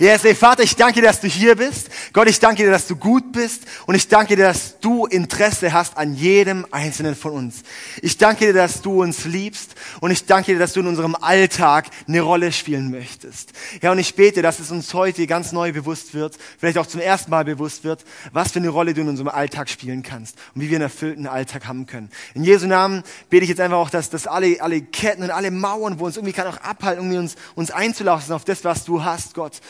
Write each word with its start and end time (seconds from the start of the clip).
Yes, 0.00 0.24
ey, 0.24 0.34
Vater, 0.34 0.62
ich 0.62 0.76
danke 0.76 1.02
dir, 1.02 1.08
dass 1.08 1.20
du 1.20 1.28
hier 1.28 1.56
bist. 1.56 1.90
Gott, 2.14 2.26
ich 2.26 2.40
danke 2.40 2.62
dir, 2.62 2.70
dass 2.70 2.86
du 2.86 2.96
gut 2.96 3.32
bist. 3.32 3.64
Und 3.84 3.94
ich 3.94 4.08
danke 4.08 4.34
dir, 4.34 4.44
dass 4.44 4.80
du 4.80 5.04
Interesse 5.04 5.74
hast 5.74 5.98
an 5.98 6.14
jedem 6.14 6.66
einzelnen 6.70 7.14
von 7.14 7.32
uns. 7.32 7.56
Ich 8.00 8.16
danke 8.16 8.46
dir, 8.46 8.54
dass 8.54 8.80
du 8.80 9.02
uns 9.02 9.26
liebst. 9.26 9.74
Und 10.00 10.10
ich 10.10 10.24
danke 10.24 10.52
dir, 10.52 10.58
dass 10.58 10.72
du 10.72 10.80
in 10.80 10.86
unserem 10.86 11.14
Alltag 11.16 11.88
eine 12.08 12.22
Rolle 12.22 12.50
spielen 12.50 12.90
möchtest. 12.90 13.52
Ja, 13.82 13.92
und 13.92 13.98
ich 13.98 14.14
bete, 14.14 14.40
dass 14.40 14.58
es 14.58 14.70
uns 14.70 14.94
heute 14.94 15.26
ganz 15.26 15.52
neu 15.52 15.70
bewusst 15.74 16.14
wird, 16.14 16.38
vielleicht 16.58 16.78
auch 16.78 16.86
zum 16.86 17.02
ersten 17.02 17.30
Mal 17.30 17.44
bewusst 17.44 17.84
wird, 17.84 18.06
was 18.32 18.52
für 18.52 18.58
eine 18.58 18.70
Rolle 18.70 18.94
du 18.94 19.02
in 19.02 19.08
unserem 19.10 19.28
Alltag 19.28 19.68
spielen 19.68 20.02
kannst 20.02 20.38
und 20.54 20.62
wie 20.62 20.70
wir 20.70 20.78
einen 20.78 20.84
erfüllten 20.84 21.26
Alltag 21.26 21.66
haben 21.66 21.84
können. 21.84 22.08
In 22.32 22.44
Jesu 22.44 22.66
Namen 22.66 23.02
bete 23.28 23.42
ich 23.42 23.50
jetzt 23.50 23.60
einfach 23.60 23.76
auch, 23.76 23.90
dass, 23.90 24.08
dass 24.08 24.26
alle, 24.26 24.62
alle 24.62 24.80
Ketten 24.80 25.24
und 25.24 25.30
alle 25.30 25.50
Mauern, 25.50 25.98
wo 25.98 26.06
uns 26.06 26.16
irgendwie 26.16 26.32
kann 26.32 26.46
auch 26.46 26.56
abhalten, 26.62 27.04
irgendwie 27.04 27.18
uns, 27.18 27.36
uns 27.54 27.70
einzulassen 27.70 28.32
auf 28.32 28.46
das, 28.46 28.64
was 28.64 28.86
du 28.86 29.04
hast, 29.04 29.34
Gott, 29.34 29.60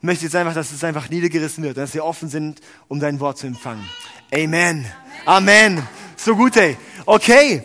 möchte 0.00 0.24
jetzt 0.24 0.36
einfach, 0.36 0.54
dass 0.54 0.72
es 0.72 0.84
einfach 0.84 1.08
niedergerissen 1.10 1.64
wird, 1.64 1.76
dass 1.76 1.94
wir 1.94 2.04
offen 2.04 2.28
sind, 2.28 2.60
um 2.88 3.00
dein 3.00 3.20
Wort 3.20 3.38
zu 3.38 3.46
empfangen. 3.46 3.88
Amen. 4.32 4.86
Amen. 5.24 5.82
So 6.16 6.36
gut, 6.36 6.56
ey. 6.56 6.76
Okay. 7.06 7.64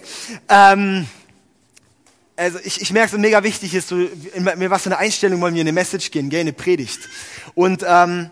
Ähm, 0.49 1.07
also 2.35 2.59
ich, 2.63 2.81
ich 2.81 2.91
merke, 2.91 3.11
so 3.11 3.17
mega 3.17 3.43
wichtig 3.43 3.73
ist, 3.75 3.89
so, 3.89 3.97
in 3.97 4.45
was 4.45 4.83
für 4.83 4.89
eine 4.89 4.97
Einstellung 4.97 5.41
wollen 5.41 5.53
wir 5.53 5.61
in 5.61 5.67
eine 5.67 5.73
Message 5.73 6.11
gehen, 6.11 6.29
gell, 6.29 6.41
eine 6.41 6.53
Predigt. 6.53 6.99
Und 7.53 7.85
ähm, 7.87 8.31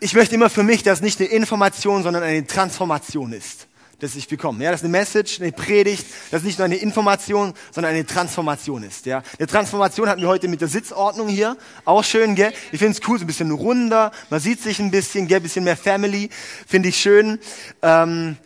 ich 0.00 0.14
möchte 0.14 0.34
immer 0.34 0.50
für 0.50 0.62
mich, 0.62 0.82
dass 0.82 1.00
nicht 1.00 1.20
eine 1.20 1.28
Information, 1.28 2.02
sondern 2.02 2.22
eine 2.22 2.46
Transformation 2.46 3.32
ist 3.32 3.66
das 4.02 4.16
ich 4.16 4.26
bekomme. 4.26 4.64
Ja, 4.64 4.72
das 4.72 4.80
ist 4.80 4.84
eine 4.84 4.98
Message, 4.98 5.40
eine 5.40 5.52
Predigt, 5.52 6.04
das 6.32 6.40
ist 6.40 6.46
nicht 6.46 6.58
nur 6.58 6.64
eine 6.64 6.74
Information, 6.74 7.54
sondern 7.70 7.92
eine 7.92 8.04
Transformation 8.04 8.82
ist. 8.82 9.06
Ja, 9.06 9.22
eine 9.38 9.46
Transformation 9.46 10.08
hatten 10.08 10.20
wir 10.20 10.28
heute 10.28 10.48
mit 10.48 10.60
der 10.60 10.66
Sitzordnung 10.66 11.28
hier, 11.28 11.56
auch 11.84 12.02
schön, 12.02 12.34
gell? 12.34 12.52
Ich 12.72 12.80
finde 12.80 12.98
es 12.98 13.08
cool, 13.08 13.18
so 13.18 13.24
ein 13.24 13.28
bisschen 13.28 13.52
runder, 13.52 14.10
man 14.28 14.40
sieht 14.40 14.60
sich 14.60 14.80
ein 14.80 14.90
bisschen, 14.90 15.28
gell? 15.28 15.36
Ein 15.36 15.44
bisschen 15.44 15.62
mehr 15.62 15.76
Family, 15.76 16.30
finde 16.66 16.88
ich 16.88 16.96
schön. 16.96 17.38
Ähm, 17.80 18.36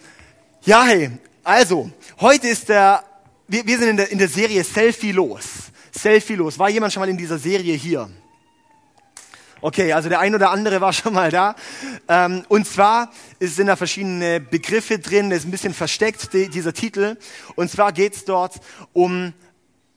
ja, 0.64 0.84
hey, 0.84 1.10
also 1.42 1.90
heute 2.20 2.48
ist 2.48 2.68
der, 2.68 3.02
wir, 3.48 3.66
wir 3.66 3.78
sind 3.78 3.88
in 3.88 3.96
der, 3.96 4.10
in 4.10 4.18
der 4.18 4.28
Serie 4.28 4.62
Selfie 4.62 5.12
los. 5.12 5.44
Selfie 5.90 6.34
los. 6.34 6.58
War 6.58 6.68
jemand 6.68 6.92
schon 6.92 7.00
mal 7.00 7.08
in 7.08 7.16
dieser 7.16 7.38
Serie 7.38 7.74
hier? 7.74 8.10
Okay, 9.66 9.92
also 9.92 10.08
der 10.08 10.20
ein 10.20 10.32
oder 10.32 10.52
andere 10.52 10.80
war 10.80 10.92
schon 10.92 11.12
mal 11.12 11.32
da. 11.32 11.56
Ähm, 12.06 12.44
und 12.46 12.68
zwar 12.68 13.10
sind 13.40 13.66
da 13.66 13.74
verschiedene 13.74 14.38
Begriffe 14.38 15.00
drin, 15.00 15.28
das 15.28 15.40
ist 15.40 15.46
ein 15.46 15.50
bisschen 15.50 15.74
versteckt, 15.74 16.32
dieser 16.32 16.72
Titel. 16.72 17.16
Und 17.56 17.68
zwar 17.68 17.90
geht 17.90 18.14
es 18.14 18.24
dort 18.24 18.60
um 18.92 19.32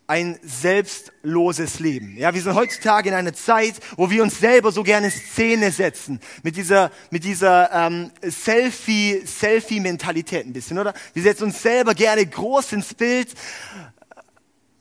ein 0.08 0.40
selbstloses 0.42 1.80
Leben. 1.80 2.18
Ja, 2.18 2.34
wir 2.34 2.42
sind 2.42 2.56
heutzutage 2.56 3.10
in 3.10 3.14
einer 3.16 3.34
Zeit, 3.34 3.76
wo 3.96 4.10
wir 4.10 4.24
uns 4.24 4.40
selber 4.40 4.72
so 4.72 4.82
gerne 4.82 5.12
Szene 5.12 5.70
setzen. 5.70 6.20
Mit 6.42 6.56
dieser, 6.56 6.90
mit 7.12 7.24
dieser 7.24 7.72
ähm, 7.72 8.10
Selfie, 8.24 9.22
Selfie-Mentalität 9.24 10.48
ein 10.48 10.54
bisschen, 10.54 10.80
oder? 10.80 10.96
Wir 11.14 11.22
setzen 11.22 11.44
uns 11.44 11.62
selber 11.62 11.94
gerne 11.94 12.26
groß 12.26 12.72
ins 12.72 12.96
Bild 12.96 13.36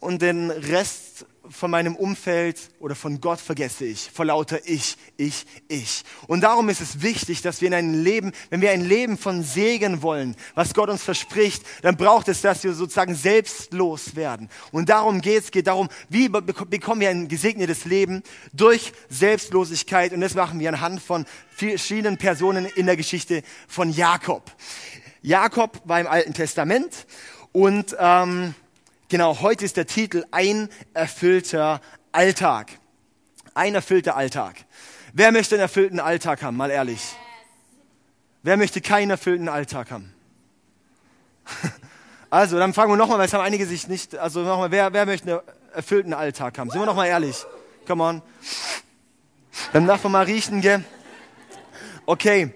und 0.01 0.23
den 0.23 0.51
Rest 0.51 1.27
von 1.51 1.71
meinem 1.71 1.97
Umfeld 1.97 2.71
oder 2.81 2.95
von 2.95 3.21
Gott 3.21 3.41
vergesse 3.41 3.85
ich, 3.85 4.11
vor 4.13 4.25
lauter 4.25 4.59
ich, 4.67 4.97
ich, 5.17 5.47
ich. 5.69 6.03
Und 6.27 6.43
darum 6.43 6.69
ist 6.69 6.81
es 6.81 7.03
wichtig, 7.03 7.43
dass 7.43 7.61
wir 7.61 7.69
in 7.69 7.75
ein 7.75 8.03
Leben, 8.03 8.33
wenn 8.51 8.61
wir 8.61 8.71
ein 8.71 8.85
Leben 8.85 9.19
von 9.19 9.43
Segen 9.43 10.03
wollen, 10.03 10.37
was 10.55 10.75
Gott 10.75 10.89
uns 10.89 11.03
verspricht, 11.03 11.63
dann 11.83 11.97
braucht 11.97 12.29
es, 12.29 12.43
dass 12.43 12.65
wir 12.65 12.75
sozusagen 12.75 13.15
selbstlos 13.15 14.17
werden. 14.17 14.49
Und 14.73 14.89
darum 14.89 15.21
geht 15.21 15.45
es, 15.45 15.51
geht 15.51 15.67
darum, 15.67 15.89
wie 16.09 16.29
bekommen 16.29 17.01
wir 17.01 17.11
ein 17.11 17.29
gesegnetes 17.29 17.85
Leben 17.85 18.23
durch 18.53 18.93
Selbstlosigkeit. 19.09 20.13
Und 20.13 20.21
das 20.21 20.35
machen 20.35 20.61
wir 20.61 20.69
anhand 20.69 21.03
von 21.03 21.27
verschiedenen 21.51 22.19
Personen 22.19 22.67
in 22.67 22.87
der 22.87 22.97
Geschichte 22.97 23.43
von 23.67 23.91
Jakob. 23.91 24.43
Jakob 25.23 25.81
war 25.85 26.01
im 26.01 26.07
Alten 26.07 26.35
Testament 26.35 27.07
und 27.53 27.97
ähm, 27.99 28.55
Genau, 29.09 29.41
heute 29.41 29.65
ist 29.65 29.79
der 29.79 29.87
Titel 29.87 30.27
Ein 30.33 30.69
erfüllter 30.93 31.81
Alltag. 32.13 32.73
Ein 33.55 33.75
erfüllter 33.75 34.17
Alltag. 34.17 34.57
Wer 35.15 35.33
möchte 35.33 35.55
einen 35.55 35.63
erfüllten 35.63 35.99
Alltag 35.99 36.43
haben, 36.43 36.59
mal 36.59 36.71
ehrlich? 36.71 37.01
Wer 38.43 38.59
möchte 38.59 38.83
keinen 38.83 39.11
erfüllten 39.11 39.49
Alltag 39.49 39.91
haben? 39.91 40.15
Also, 42.31 42.59
dann 42.59 42.75
fragen 42.75 42.93
wir 42.93 42.99
nochmal, 42.99 43.17
weil 43.17 43.25
es 43.25 43.33
haben 43.33 43.41
einige 43.41 43.65
sich 43.65 43.89
nicht, 43.89 44.15
also 44.15 44.41
nochmal, 44.43 44.71
wer, 44.71 44.93
wer 44.93 45.07
möchte 45.07 45.31
einen 45.31 45.41
erfüllten 45.73 46.13
Alltag 46.13 46.59
haben? 46.59 46.69
Sind 46.69 46.79
wir 46.79 46.85
nochmal 46.85 47.07
ehrlich? 47.07 47.47
Come 47.87 48.05
on. 48.05 48.23
Dann 49.73 49.87
darf 49.87 50.03
man 50.03 50.13
mal 50.13 50.25
riechen, 50.27 50.61
gell? 50.61 50.85
Okay. 52.05 52.53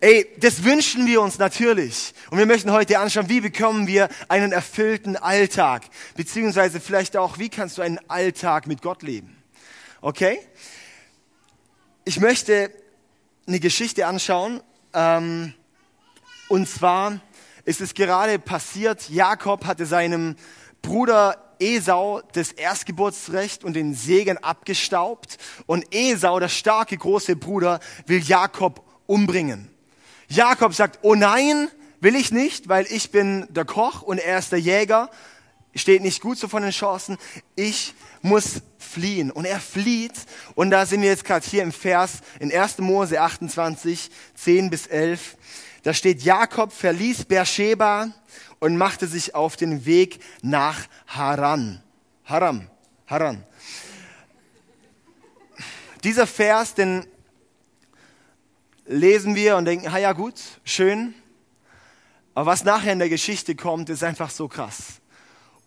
Ey, 0.00 0.30
das 0.36 0.62
wünschen 0.64 1.06
wir 1.06 1.22
uns 1.22 1.38
natürlich. 1.38 2.12
Und 2.30 2.38
wir 2.38 2.46
möchten 2.46 2.72
heute 2.72 2.98
anschauen, 2.98 3.28
wie 3.28 3.40
bekommen 3.40 3.86
wir 3.86 4.08
einen 4.28 4.52
erfüllten 4.52 5.16
Alltag? 5.16 5.84
Beziehungsweise 6.16 6.80
vielleicht 6.80 7.16
auch, 7.16 7.38
wie 7.38 7.48
kannst 7.48 7.78
du 7.78 7.82
einen 7.82 8.00
Alltag 8.08 8.66
mit 8.66 8.82
Gott 8.82 9.02
leben? 9.02 9.36
Okay? 10.00 10.40
Ich 12.04 12.18
möchte 12.18 12.72
eine 13.46 13.60
Geschichte 13.60 14.06
anschauen. 14.06 14.60
Ähm, 14.92 15.54
und 16.48 16.68
zwar 16.68 17.20
ist 17.64 17.80
es 17.80 17.94
gerade 17.94 18.38
passiert, 18.38 19.08
Jakob 19.08 19.64
hatte 19.64 19.86
seinem 19.86 20.36
Bruder 20.82 21.54
Esau 21.58 22.22
das 22.32 22.52
Erstgeburtsrecht 22.52 23.64
und 23.64 23.74
den 23.74 23.94
Segen 23.94 24.38
abgestaubt. 24.38 25.38
Und 25.66 25.84
Esau, 25.94 26.40
der 26.40 26.48
starke 26.48 26.96
große 26.96 27.36
Bruder, 27.36 27.80
will 28.06 28.20
Jakob 28.20 28.84
umbringen. 29.06 29.70
Jakob 30.28 30.74
sagt, 30.74 30.98
oh 31.02 31.14
nein, 31.14 31.68
will 32.06 32.14
ich 32.14 32.30
nicht, 32.30 32.68
weil 32.68 32.86
ich 32.88 33.10
bin 33.10 33.48
der 33.50 33.64
Koch 33.64 34.00
und 34.00 34.18
er 34.18 34.38
ist 34.38 34.52
der 34.52 34.60
Jäger. 34.60 35.10
Steht 35.74 36.02
nicht 36.02 36.20
gut 36.20 36.38
so 36.38 36.46
von 36.46 36.62
den 36.62 36.70
Chancen. 36.70 37.18
Ich 37.56 37.94
muss 38.22 38.62
fliehen. 38.78 39.32
Und 39.32 39.44
er 39.44 39.58
flieht. 39.58 40.12
Und 40.54 40.70
da 40.70 40.86
sind 40.86 41.02
wir 41.02 41.08
jetzt 41.08 41.24
gerade 41.24 41.44
hier 41.44 41.64
im 41.64 41.72
Vers 41.72 42.20
in 42.38 42.56
1. 42.56 42.78
Mose 42.78 43.20
28, 43.20 44.08
10 44.36 44.70
bis 44.70 44.86
11. 44.86 45.36
Da 45.82 45.92
steht, 45.92 46.22
Jakob 46.22 46.72
verließ 46.72 47.24
Beersheba 47.24 48.12
und 48.60 48.76
machte 48.76 49.08
sich 49.08 49.34
auf 49.34 49.56
den 49.56 49.84
Weg 49.84 50.20
nach 50.42 50.78
Haran. 51.08 51.82
Haram, 52.24 52.68
Haran. 53.08 53.44
Dieser 56.04 56.28
Vers, 56.28 56.74
den 56.74 57.04
lesen 58.84 59.34
wir 59.34 59.56
und 59.56 59.64
denken, 59.64 59.90
ha 59.90 59.98
ja 59.98 60.12
gut, 60.12 60.40
schön. 60.62 61.12
Aber 62.36 62.44
was 62.50 62.64
nachher 62.64 62.92
in 62.92 62.98
der 62.98 63.08
Geschichte 63.08 63.54
kommt, 63.54 63.88
ist 63.88 64.04
einfach 64.04 64.28
so 64.28 64.46
krass. 64.46 65.00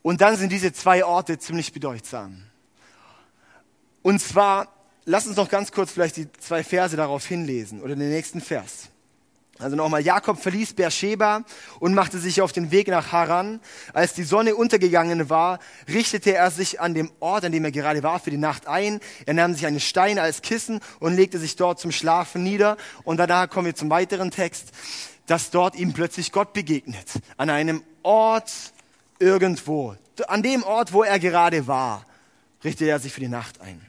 Und 0.04 0.22
dann 0.22 0.38
sind 0.38 0.52
diese 0.52 0.72
zwei 0.72 1.04
Orte 1.04 1.40
ziemlich 1.40 1.74
bedeutsam. 1.74 2.44
Und 4.04 4.22
zwar, 4.22 4.68
lass 5.04 5.26
uns 5.26 5.36
noch 5.36 5.50
ganz 5.50 5.72
kurz 5.72 5.92
vielleicht 5.92 6.18
die 6.18 6.32
zwei 6.34 6.64
Verse 6.64 6.96
darauf 6.96 7.26
hinlesen 7.26 7.82
oder 7.82 7.96
den 7.96 8.12
nächsten 8.12 8.40
Vers. 8.40 8.90
Also 9.58 9.76
nochmal, 9.76 10.02
Jakob 10.02 10.40
verließ 10.40 10.76
Beersheba 10.76 11.44
und 11.80 11.96
machte 11.96 12.20
sich 12.20 12.40
auf 12.42 12.54
den 12.54 12.70
Weg 12.70 12.88
nach 12.88 13.12
Haran. 13.12 13.60
Als 13.92 14.14
die 14.14 14.24
Sonne 14.24 14.56
untergegangen 14.56 15.30
war, 15.30 15.58
richtete 15.88 16.36
er 16.36 16.52
sich 16.52 16.80
an 16.80 16.94
dem 16.94 17.12
Ort, 17.20 17.46
an 17.46 17.52
dem 17.52 17.66
er 17.66 17.72
gerade 17.72 18.04
war, 18.04 18.20
für 18.20 18.30
die 18.30 18.38
Nacht 18.38 18.68
ein. 18.68 19.02
Er 19.26 19.34
nahm 19.34 19.56
sich 19.56 19.66
einen 19.66 19.82
Stein 19.82 20.20
als 20.20 20.44
Kissen 20.44 20.82
und 21.00 21.16
legte 21.16 21.40
sich 21.40 21.56
dort 21.56 21.80
zum 21.80 21.92
Schlafen 21.92 22.44
nieder. 22.44 22.78
Und 23.04 23.18
danach 23.18 23.50
kommen 23.50 23.66
wir 23.66 23.76
zum 23.76 23.90
weiteren 23.90 24.32
Text, 24.32 24.72
dass 25.30 25.52
dort 25.52 25.76
ihm 25.76 25.94
plötzlich 25.94 26.32
Gott 26.32 26.54
begegnet. 26.54 27.08
An 27.38 27.52
einem 27.52 27.84
Ort 28.02 28.52
irgendwo. 29.20 29.96
An 30.28 30.42
dem 30.42 30.64
Ort, 30.64 30.92
wo 30.92 31.04
er 31.04 31.20
gerade 31.20 31.68
war, 31.68 32.04
richtete 32.64 32.90
er 32.90 32.98
sich 33.00 33.14
für 33.14 33.20
die 33.20 33.28
Nacht 33.28 33.62
ein. 33.62 33.80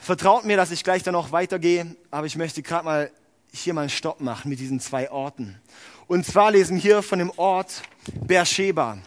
Vertraut 0.00 0.44
mir, 0.44 0.56
dass 0.56 0.72
ich 0.72 0.82
gleich 0.82 1.04
dann 1.04 1.12
noch 1.12 1.30
weitergehe, 1.30 1.94
aber 2.10 2.26
ich 2.26 2.34
möchte 2.34 2.62
gerade 2.62 2.84
mal 2.84 3.10
hier 3.52 3.74
mal 3.74 3.82
einen 3.82 3.90
Stopp 3.90 4.20
machen 4.20 4.48
mit 4.48 4.58
diesen 4.58 4.80
zwei 4.80 5.08
Orten. 5.08 5.60
Und 6.08 6.26
zwar 6.26 6.50
lesen 6.50 6.74
wir 6.76 6.82
hier 6.82 7.02
von 7.02 7.20
dem 7.20 7.30
Ort 7.36 7.82
Beersheba. 8.26 8.98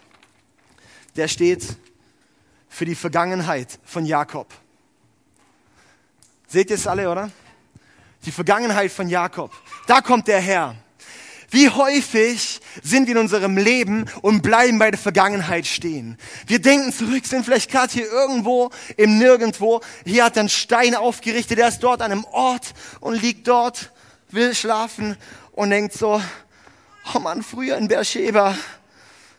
Der 1.18 1.28
steht 1.28 1.76
für 2.70 2.86
die 2.86 2.96
Vergangenheit 2.96 3.80
von 3.84 4.06
Jakob. 4.06 4.48
Seht 6.48 6.70
ihr 6.70 6.78
es 6.78 6.88
alle, 6.88 7.12
oder? 7.12 7.32
Die 8.24 8.32
Vergangenheit 8.32 8.94
von 8.94 9.10
Jakob. 9.10 9.52
Da 9.88 10.00
kommt 10.00 10.30
der 10.30 10.40
Herr. 10.40 10.78
Wie 11.56 11.70
häufig 11.70 12.60
sind 12.84 13.08
wir 13.08 13.16
in 13.16 13.22
unserem 13.22 13.56
Leben 13.56 14.08
und 14.22 14.42
bleiben 14.42 14.78
bei 14.78 14.92
der 14.92 15.00
Vergangenheit 15.00 15.66
stehen? 15.66 16.18
Wir 16.48 16.60
denken 16.60 16.92
zurück, 16.92 17.26
sind 17.26 17.46
vielleicht 17.46 17.72
gerade 17.72 17.94
hier 17.94 18.12
irgendwo 18.12 18.72
im 18.98 19.18
Nirgendwo. 19.18 19.80
Hier 20.04 20.26
hat 20.26 20.38
einen 20.38 20.50
Stein 20.50 20.96
aufgerichtet, 20.96 21.58
der 21.58 21.70
ist 21.70 21.80
dort 21.80 22.02
an 22.02 22.12
einem 22.12 22.26
Ort 22.26 22.74
und 23.00 23.22
liegt 23.22 23.48
dort 23.48 23.94
will 24.32 24.54
schlafen 24.54 25.16
und 25.54 25.70
denkt 25.70 25.94
so, 25.94 26.22
oh 27.14 27.20
Mann, 27.20 27.42
früher 27.42 27.78
in 27.78 27.88
Beersheba, 27.88 28.54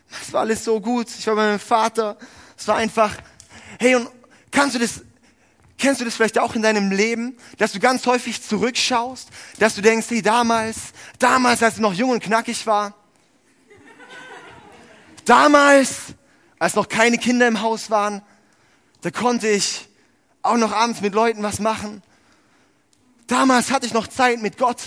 das 0.09 0.33
war 0.33 0.39
alles 0.39 0.63
so 0.63 0.81
gut. 0.81 1.09
Ich 1.19 1.27
war 1.27 1.35
bei 1.35 1.49
meinem 1.49 1.59
Vater. 1.59 2.17
Es 2.57 2.67
war 2.67 2.77
einfach, 2.77 3.11
hey, 3.77 3.93
und 3.93 4.09
kannst 4.49 4.73
du 4.73 4.79
das, 4.79 5.01
Kennst 5.77 6.01
du 6.01 6.05
das 6.05 6.15
vielleicht 6.15 6.39
auch 6.39 6.55
in 6.55 6.63
deinem 6.63 6.91
Leben, 6.91 7.37
dass 7.57 7.71
du 7.71 7.79
ganz 7.79 8.05
häufig 8.07 8.41
zurückschaust, 8.41 9.29
dass 9.59 9.75
du 9.75 9.81
denkst, 9.81 10.07
hey, 10.09 10.21
damals, 10.23 10.77
damals, 11.19 11.61
als 11.61 11.75
ich 11.75 11.81
noch 11.81 11.93
jung 11.93 12.09
und 12.09 12.23
knackig 12.23 12.65
war, 12.65 12.95
damals, 15.25 16.15
als 16.57 16.73
noch 16.73 16.89
keine 16.89 17.19
Kinder 17.19 17.47
im 17.47 17.61
Haus 17.61 17.91
waren, 17.91 18.23
da 19.01 19.11
konnte 19.11 19.47
ich 19.47 19.87
auch 20.41 20.57
noch 20.57 20.71
abends 20.71 21.01
mit 21.01 21.13
Leuten 21.13 21.43
was 21.43 21.59
machen. 21.59 22.01
Damals 23.27 23.69
hatte 23.69 23.85
ich 23.85 23.93
noch 23.93 24.07
Zeit 24.07 24.41
mit 24.41 24.57
Gott. 24.57 24.81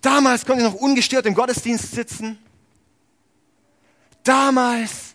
Damals 0.00 0.44
konnte 0.44 0.64
ich 0.64 0.72
noch 0.72 0.80
ungestört 0.80 1.26
im 1.26 1.34
Gottesdienst 1.34 1.92
sitzen. 1.92 2.38
Damals, 4.24 5.14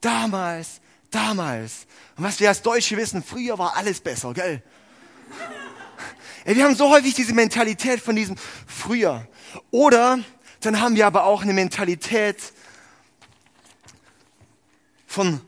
damals, 0.00 0.80
damals. 1.10 1.86
Und 2.16 2.24
was 2.24 2.40
wir 2.40 2.48
als 2.48 2.62
Deutsche 2.62 2.96
wissen, 2.96 3.22
früher 3.22 3.58
war 3.58 3.76
alles 3.76 4.00
besser, 4.00 4.32
gell? 4.32 4.62
Ey, 6.44 6.56
wir 6.56 6.64
haben 6.64 6.76
so 6.76 6.90
häufig 6.90 7.14
diese 7.14 7.34
Mentalität 7.34 8.00
von 8.00 8.14
diesem 8.14 8.36
früher. 8.66 9.26
Oder 9.70 10.20
dann 10.60 10.80
haben 10.80 10.94
wir 10.94 11.06
aber 11.06 11.24
auch 11.24 11.42
eine 11.42 11.52
Mentalität 11.52 12.36
von 15.06 15.40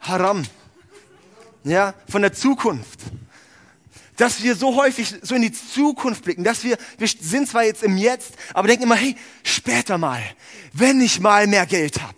Haram. 0.00 0.44
Ja, 1.64 1.94
von 2.08 2.22
der 2.22 2.32
Zukunft. 2.32 3.00
Dass 4.16 4.42
wir 4.42 4.54
so 4.54 4.76
häufig 4.76 5.12
so 5.22 5.34
in 5.34 5.42
die 5.42 5.52
Zukunft 5.52 6.24
blicken, 6.24 6.44
dass 6.44 6.62
wir, 6.62 6.78
wir 6.98 7.08
sind 7.08 7.48
zwar 7.48 7.64
jetzt 7.64 7.82
im 7.82 7.96
Jetzt, 7.96 8.34
aber 8.52 8.68
denken 8.68 8.84
immer, 8.84 8.94
hey, 8.94 9.16
später 9.42 9.98
mal, 9.98 10.22
wenn 10.72 11.00
ich 11.00 11.18
mal 11.18 11.46
mehr 11.48 11.66
Geld 11.66 12.00
habe 12.00 12.16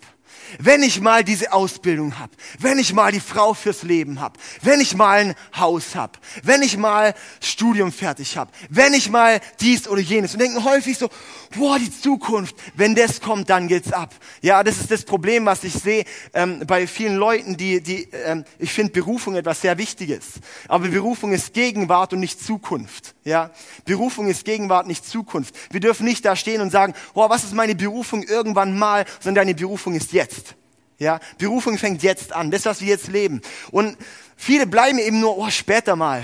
wenn 0.59 0.83
ich 0.83 1.01
mal 1.01 1.23
diese 1.23 1.53
Ausbildung 1.53 2.19
habe, 2.19 2.31
wenn 2.59 2.79
ich 2.79 2.93
mal 2.93 3.11
die 3.11 3.19
Frau 3.19 3.53
fürs 3.53 3.83
Leben 3.83 4.19
habe, 4.19 4.39
wenn 4.61 4.79
ich 4.79 4.95
mal 4.95 5.19
ein 5.19 5.35
Haus 5.55 5.95
habe, 5.95 6.13
wenn 6.43 6.61
ich 6.61 6.77
mal 6.77 7.13
Studium 7.41 7.91
fertig 7.91 8.37
habe, 8.37 8.51
wenn 8.69 8.93
ich 8.93 9.09
mal 9.09 9.39
dies 9.59 9.87
oder 9.87 10.01
jenes 10.01 10.33
und 10.33 10.39
denken 10.39 10.63
häufig 10.63 10.97
so, 10.97 11.09
boah, 11.55 11.79
die 11.79 11.91
Zukunft, 11.91 12.55
wenn 12.75 12.95
das 12.95 13.21
kommt, 13.21 13.49
dann 13.49 13.67
geht's 13.67 13.91
ab. 13.91 14.13
Ja, 14.41 14.63
das 14.63 14.79
ist 14.79 14.91
das 14.91 15.03
Problem, 15.03 15.45
was 15.45 15.63
ich 15.63 15.73
sehe 15.73 16.05
ähm, 16.33 16.63
bei 16.65 16.87
vielen 16.87 17.15
Leuten, 17.15 17.57
die, 17.57 17.81
die 17.81 18.07
ähm, 18.11 18.45
ich 18.59 18.71
finde 18.71 18.93
Berufung 18.93 19.35
etwas 19.35 19.61
sehr 19.61 19.77
Wichtiges, 19.77 20.25
aber 20.67 20.87
Berufung 20.87 21.33
ist 21.33 21.53
Gegenwart 21.53 22.13
und 22.13 22.19
nicht 22.19 22.43
Zukunft. 22.43 23.16
Ja, 23.27 23.51
Berufung 23.83 24.29
ist 24.29 24.45
Gegenwart, 24.45 24.87
nicht 24.87 25.05
Zukunft. 25.05 25.53
Wir 25.69 25.81
dürfen 25.81 26.05
nicht 26.05 26.23
da 26.23 26.37
stehen 26.37 26.61
und 26.61 26.71
sagen, 26.71 26.93
boah, 27.13 27.29
was 27.29 27.43
ist 27.43 27.53
meine 27.53 27.75
Berufung 27.75 28.23
irgendwann 28.23 28.79
mal, 28.79 29.03
sondern 29.19 29.45
deine 29.45 29.53
Berufung 29.53 29.95
ist 29.95 30.13
jetzt. 30.13 30.55
Ja, 30.97 31.19
Berufung 31.37 31.77
fängt 31.77 32.03
jetzt 32.03 32.31
an, 32.31 32.51
das, 32.51 32.63
was 32.63 32.79
wir 32.79 32.87
jetzt 32.87 33.09
leben. 33.09 33.41
Und 33.69 33.97
viele 34.37 34.65
bleiben 34.65 34.97
eben 34.97 35.19
nur, 35.19 35.37
oh, 35.37 35.49
später 35.49 35.97
mal. 35.97 36.23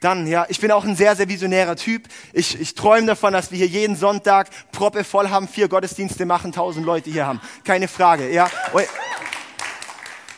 Dann, 0.00 0.26
ja, 0.26 0.44
ich 0.48 0.58
bin 0.58 0.72
auch 0.72 0.84
ein 0.84 0.96
sehr, 0.96 1.14
sehr 1.14 1.28
visionärer 1.28 1.76
Typ. 1.76 2.08
Ich, 2.32 2.60
ich 2.60 2.74
träume 2.74 3.06
davon, 3.06 3.32
dass 3.32 3.52
wir 3.52 3.58
hier 3.58 3.68
jeden 3.68 3.94
Sonntag 3.94 4.48
Proppe 4.72 5.04
voll 5.04 5.30
haben, 5.30 5.46
vier 5.46 5.68
Gottesdienste 5.68 6.26
machen, 6.26 6.50
tausend 6.50 6.84
Leute 6.84 7.10
hier 7.10 7.26
haben. 7.26 7.40
Keine 7.62 7.86
Frage, 7.86 8.28
ja. 8.32 8.50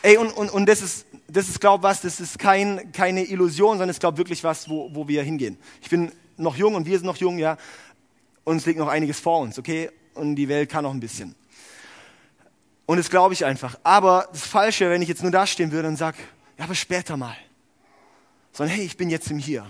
Ey, 0.03 0.17
und, 0.17 0.29
und, 0.29 0.51
und 0.51 0.67
das 0.67 0.83
ist, 0.83 1.07
das 1.31 1.49
ist, 1.49 1.59
glaub 1.59 1.83
was, 1.83 2.01
das 2.01 2.19
ist 2.19 2.37
kein, 2.37 2.91
keine 2.91 3.23
Illusion, 3.23 3.73
sondern 3.73 3.89
es 3.89 3.95
ist, 3.95 4.01
glaub 4.01 4.17
wirklich 4.17 4.43
was, 4.43 4.69
wo, 4.69 4.89
wo 4.93 5.07
wir 5.07 5.23
hingehen. 5.23 5.57
Ich 5.81 5.89
bin 5.89 6.11
noch 6.37 6.55
jung 6.55 6.75
und 6.75 6.85
wir 6.85 6.97
sind 6.97 7.05
noch 7.05 7.17
jung, 7.17 7.37
ja. 7.37 7.57
Uns 8.43 8.65
liegt 8.65 8.79
noch 8.79 8.87
einiges 8.87 9.19
vor 9.19 9.39
uns, 9.39 9.57
okay? 9.59 9.89
Und 10.13 10.35
die 10.35 10.47
Welt 10.47 10.69
kann 10.69 10.83
noch 10.83 10.93
ein 10.93 10.99
bisschen. 10.99 11.35
Und 12.85 12.97
das 12.97 13.09
glaube 13.09 13.33
ich 13.33 13.45
einfach. 13.45 13.79
Aber 13.83 14.27
das 14.31 14.45
Falsche, 14.45 14.89
wenn 14.89 15.01
ich 15.01 15.07
jetzt 15.07 15.21
nur 15.21 15.31
da 15.31 15.47
stehen 15.47 15.71
würde 15.71 15.87
und 15.87 15.95
sage, 15.95 16.17
ja, 16.57 16.65
aber 16.65 16.75
später 16.75 17.15
mal. 17.15 17.37
Sondern 18.51 18.75
hey, 18.75 18.85
ich 18.85 18.97
bin 18.97 19.09
jetzt 19.09 19.31
im 19.31 19.37
Hier. 19.37 19.65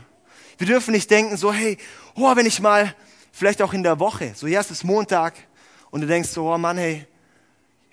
Wir 0.58 0.68
dürfen 0.68 0.92
nicht 0.92 1.12
denken 1.12 1.38
so, 1.38 1.54
hey, 1.54 1.78
oh, 2.16 2.36
wenn 2.36 2.46
ich 2.46 2.60
mal, 2.60 2.96
vielleicht 3.32 3.62
auch 3.62 3.74
in 3.74 3.84
der 3.84 4.00
Woche, 4.00 4.34
so 4.36 4.48
jetzt 4.48 4.72
ist 4.72 4.84
Montag 4.84 5.34
und 5.90 6.02
du 6.02 6.08
denkst 6.08 6.30
so, 6.30 6.52
oh 6.52 6.58
Mann, 6.58 6.78
hey, 6.78 7.06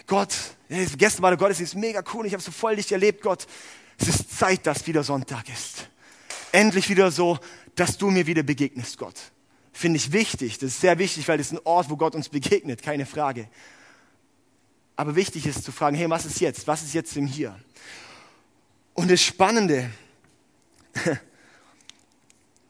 Gott, 0.08 0.34
gestern 0.68 1.22
war 1.22 1.30
der 1.30 1.38
Gottesdienst 1.38 1.74
mega 1.76 2.02
cool, 2.14 2.26
ich 2.26 2.32
habe 2.32 2.42
so 2.42 2.50
voll 2.50 2.74
dich 2.76 2.90
erlebt, 2.90 3.22
Gott. 3.22 3.46
Es 3.98 4.08
ist 4.08 4.36
Zeit, 4.36 4.66
dass 4.66 4.86
wieder 4.86 5.04
Sonntag 5.04 5.48
ist. 5.50 5.88
Endlich 6.50 6.88
wieder 6.88 7.10
so, 7.10 7.38
dass 7.74 7.98
du 7.98 8.10
mir 8.10 8.26
wieder 8.26 8.42
begegnest, 8.42 8.96
Gott. 8.96 9.16
Finde 9.72 9.98
ich 9.98 10.10
wichtig. 10.10 10.58
Das 10.58 10.70
ist 10.70 10.80
sehr 10.80 10.98
wichtig, 10.98 11.28
weil 11.28 11.36
das 11.36 11.48
ist 11.48 11.52
ein 11.52 11.60
Ort, 11.64 11.90
wo 11.90 11.96
Gott 11.96 12.14
uns 12.14 12.30
begegnet, 12.30 12.82
keine 12.82 13.04
Frage. 13.04 13.48
Aber 14.96 15.14
wichtig 15.14 15.46
ist 15.46 15.62
zu 15.62 15.72
fragen, 15.72 15.94
hey, 15.94 16.08
was 16.08 16.24
ist 16.24 16.40
jetzt? 16.40 16.66
Was 16.66 16.82
ist 16.82 16.94
jetzt 16.94 17.14
im 17.16 17.26
Hier? 17.26 17.54
Und 18.94 19.10
das 19.10 19.22
Spannende, 19.22 19.90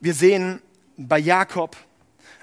wir 0.01 0.13
sehen 0.13 0.61
bei 0.97 1.21
Jakob 1.21 1.77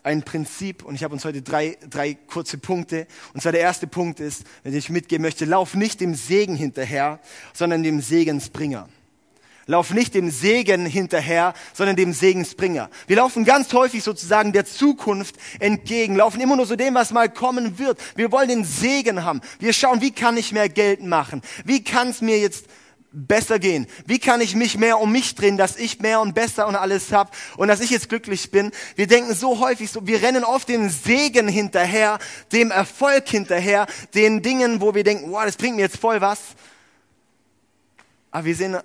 ein 0.06 0.22
Prinzip 0.22 0.84
und 0.84 0.96
ich 0.96 1.04
habe 1.04 1.14
uns 1.14 1.26
heute 1.26 1.42
drei, 1.42 1.78
drei 1.90 2.14
kurze 2.14 2.58
Punkte. 2.58 3.08
Und 3.34 3.42
zwar 3.42 3.52
der 3.52 3.62
erste 3.62 3.88
Punkt 3.88 4.20
ist, 4.20 4.44
wenn 4.64 4.76
ich 4.76 4.90
mitgeben 4.90 5.24
möchte, 5.24 5.46
lauf 5.46 5.74
nicht 5.74 6.00
dem 6.00 6.14
Segen 6.14 6.56
hinterher, 6.56 7.20
sondern 7.54 7.82
dem 7.82 8.02
Segensbringer. 8.02 8.88
Lauf 9.68 9.92
nicht 9.96 10.14
dem 10.14 10.30
Segen 10.30 10.86
hinterher, 10.86 11.56
sondern 11.74 11.96
dem 11.96 12.14
Segensbringer. 12.14 12.92
Wir 13.08 13.16
laufen 13.16 13.46
ganz 13.46 13.74
häufig 13.74 14.04
sozusagen 14.04 14.52
der 14.52 14.66
Zukunft 14.66 15.38
entgegen, 15.60 16.16
laufen 16.16 16.40
immer 16.40 16.56
nur 16.56 16.68
so 16.68 16.76
dem, 16.76 16.94
was 16.94 17.10
mal 17.10 17.28
kommen 17.28 17.80
wird. 17.80 18.00
Wir 18.16 18.32
wollen 18.32 18.48
den 18.48 18.64
Segen 18.64 19.24
haben. 19.24 19.42
Wir 19.58 19.74
schauen, 19.74 20.02
wie 20.02 20.12
kann 20.12 20.38
ich 20.38 20.52
mehr 20.52 20.70
Geld 20.70 21.02
machen? 21.02 21.42
Wie 21.64 21.84
kann 21.84 22.10
es 22.10 22.22
mir 22.22 22.38
jetzt 22.38 22.68
besser 23.16 23.60
gehen? 23.60 23.88
Wie 24.06 24.20
kann 24.20 24.42
ich 24.42 24.56
mich 24.56 24.78
mehr 24.78 25.00
um 25.00 25.12
mich 25.12 25.36
drehen, 25.36 25.58
dass 25.58 25.78
ich 25.78 26.00
mehr 26.00 26.22
und 26.22 26.36
besser 26.36 26.68
und 26.68 26.76
alles 26.76 27.12
hab 27.12 27.36
und 27.58 27.68
dass 27.68 27.80
ich 27.80 27.90
jetzt 27.90 28.10
glücklich 28.10 28.52
bin? 28.52 28.72
Wir 28.96 29.08
denken 29.08 29.34
so 29.34 29.60
häufig 29.60 29.90
so, 29.90 30.06
wir 30.06 30.22
rennen 30.22 30.44
oft 30.44 30.70
dem 30.70 30.90
Segen 30.90 31.48
hinterher, 31.48 32.20
dem 32.52 32.72
Erfolg 32.72 33.28
hinterher, 33.28 33.88
den 34.14 34.42
Dingen, 34.42 34.82
wo 34.82 34.94
wir 34.94 35.04
denken, 35.04 35.32
wow, 35.32 35.46
das 35.46 35.58
bringt 35.58 35.78
mir 35.78 35.84
jetzt 35.84 35.98
voll 35.98 36.22
was. 36.22 36.40
Aber 38.32 38.46
wir 38.46 38.56
sehen 38.56 38.78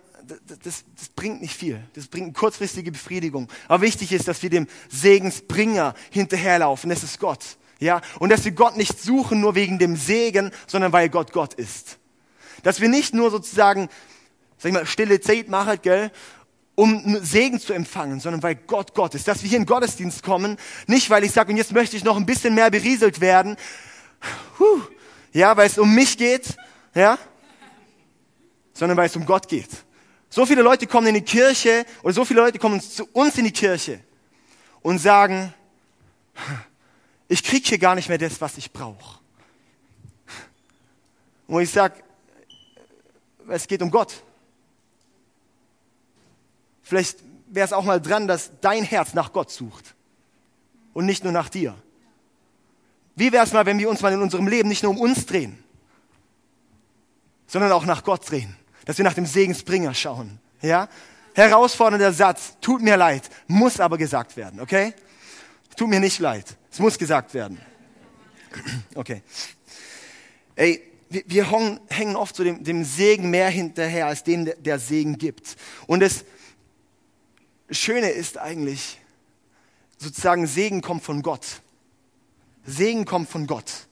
das, 0.62 0.84
das 0.96 1.08
bringt 1.14 1.40
nicht 1.40 1.56
viel. 1.56 1.82
Das 1.94 2.06
bringt 2.06 2.36
kurzfristige 2.36 2.92
Befriedigung. 2.92 3.48
Aber 3.68 3.82
wichtig 3.82 4.12
ist, 4.12 4.28
dass 4.28 4.42
wir 4.42 4.50
dem 4.50 4.66
Segensbringer 4.88 5.94
hinterherlaufen. 6.10 6.90
Das 6.90 7.02
ist 7.02 7.18
Gott. 7.18 7.56
Ja, 7.78 8.02
und 8.18 8.28
dass 8.28 8.44
wir 8.44 8.52
Gott 8.52 8.76
nicht 8.76 9.00
suchen 9.00 9.40
nur 9.40 9.54
wegen 9.54 9.78
dem 9.78 9.96
Segen, 9.96 10.50
sondern 10.66 10.92
weil 10.92 11.08
Gott 11.08 11.32
Gott 11.32 11.54
ist. 11.54 11.98
Dass 12.62 12.80
wir 12.80 12.90
nicht 12.90 13.14
nur 13.14 13.30
sozusagen, 13.30 13.88
sag 14.60 14.68
ich 14.68 14.74
mal, 14.74 14.86
stille 14.86 15.20
Zeit 15.20 15.48
machen, 15.48 15.78
gell, 15.82 16.12
um 16.76 17.18
Segen 17.22 17.58
zu 17.58 17.72
empfangen, 17.72 18.20
sondern 18.20 18.42
weil 18.42 18.54
Gott 18.54 18.94
Gott 18.94 19.14
ist. 19.14 19.26
Dass 19.26 19.42
wir 19.42 19.48
hier 19.48 19.58
in 19.58 19.66
Gottesdienst 19.66 20.22
kommen, 20.22 20.56
nicht 20.86 21.10
weil 21.10 21.24
ich 21.24 21.32
sage, 21.32 21.50
und 21.50 21.56
jetzt 21.56 21.72
möchte 21.72 21.96
ich 21.96 22.04
noch 22.04 22.16
ein 22.16 22.26
bisschen 22.26 22.54
mehr 22.54 22.70
berieselt 22.70 23.20
werden, 23.20 23.56
Puh, 24.56 24.82
ja, 25.32 25.56
weil 25.56 25.66
es 25.66 25.78
um 25.78 25.94
mich 25.94 26.18
geht, 26.18 26.56
ja, 26.94 27.18
sondern 28.74 28.96
weil 28.96 29.06
es 29.06 29.16
um 29.16 29.24
Gott 29.24 29.48
geht. 29.48 29.70
So 30.28 30.46
viele 30.46 30.62
Leute 30.62 30.86
kommen 30.86 31.08
in 31.08 31.14
die 31.14 31.22
Kirche 31.22 31.84
oder 32.02 32.12
so 32.12 32.24
viele 32.24 32.40
Leute 32.40 32.58
kommen 32.58 32.80
zu 32.80 33.06
uns 33.12 33.36
in 33.38 33.44
die 33.44 33.52
Kirche 33.52 34.00
und 34.82 34.98
sagen, 34.98 35.52
ich 37.28 37.42
kriege 37.42 37.68
hier 37.68 37.78
gar 37.78 37.94
nicht 37.94 38.08
mehr 38.08 38.18
das, 38.18 38.40
was 38.40 38.56
ich 38.58 38.70
brauche. 38.70 39.18
Und 41.46 41.62
ich 41.62 41.70
sage, 41.70 42.02
es 43.48 43.66
geht 43.66 43.82
um 43.82 43.90
Gott. 43.90 44.22
Vielleicht 46.90 47.18
wäre 47.46 47.64
es 47.64 47.72
auch 47.72 47.84
mal 47.84 48.00
dran, 48.00 48.26
dass 48.26 48.50
dein 48.60 48.82
Herz 48.84 49.14
nach 49.14 49.32
Gott 49.32 49.50
sucht 49.50 49.94
und 50.92 51.06
nicht 51.06 51.24
nur 51.24 51.32
nach 51.32 51.48
dir. 51.48 51.74
Wie 53.16 53.32
wäre 53.32 53.44
es 53.44 53.52
mal, 53.52 53.64
wenn 53.64 53.78
wir 53.78 53.88
uns 53.88 54.02
mal 54.02 54.12
in 54.12 54.20
unserem 54.20 54.46
Leben 54.46 54.68
nicht 54.68 54.82
nur 54.82 54.92
um 54.92 54.98
uns 54.98 55.24
drehen, 55.24 55.62
sondern 57.46 57.72
auch 57.72 57.86
nach 57.86 58.04
Gott 58.04 58.28
drehen? 58.30 58.56
dass 58.84 58.98
wir 58.98 59.04
nach 59.04 59.14
dem 59.14 59.26
Segensbringer 59.26 59.94
schauen. 59.94 60.40
Ja? 60.62 60.88
Herausfordernder 61.34 62.12
Satz, 62.12 62.56
tut 62.60 62.82
mir 62.82 62.96
leid, 62.96 63.22
muss 63.46 63.78
aber 63.78 63.96
gesagt 63.96 64.36
werden, 64.36 64.58
okay? 64.58 64.94
Tut 65.76 65.88
mir 65.88 66.00
nicht 66.00 66.18
leid, 66.18 66.56
es 66.72 66.80
muss 66.80 66.98
gesagt 66.98 67.34
werden. 67.34 67.60
Okay. 68.96 69.22
Ey, 70.56 70.82
wir, 71.08 71.48
hängen 71.88 72.16
oft 72.16 72.34
so 72.34 72.42
dem, 72.42 72.64
dem 72.64 72.84
Segen 72.84 73.30
mehr 73.30 73.48
hinterher, 73.48 74.06
als 74.08 74.24
dem 74.24 74.50
der, 74.58 74.80
Segen 74.80 75.16
gibt. 75.16 75.56
Und 75.86 76.02
Schöne 77.70 78.10
ist 78.10 78.38
eigentlich, 78.38 79.00
sozusagen 79.98 80.46
Segen 80.46 80.80
kommt 80.80 81.02
von 81.02 81.22
Gott. 81.22 81.60
Segen 82.64 83.04
kommt 83.04 83.28
von 83.28 83.46
Gott. 83.46 83.86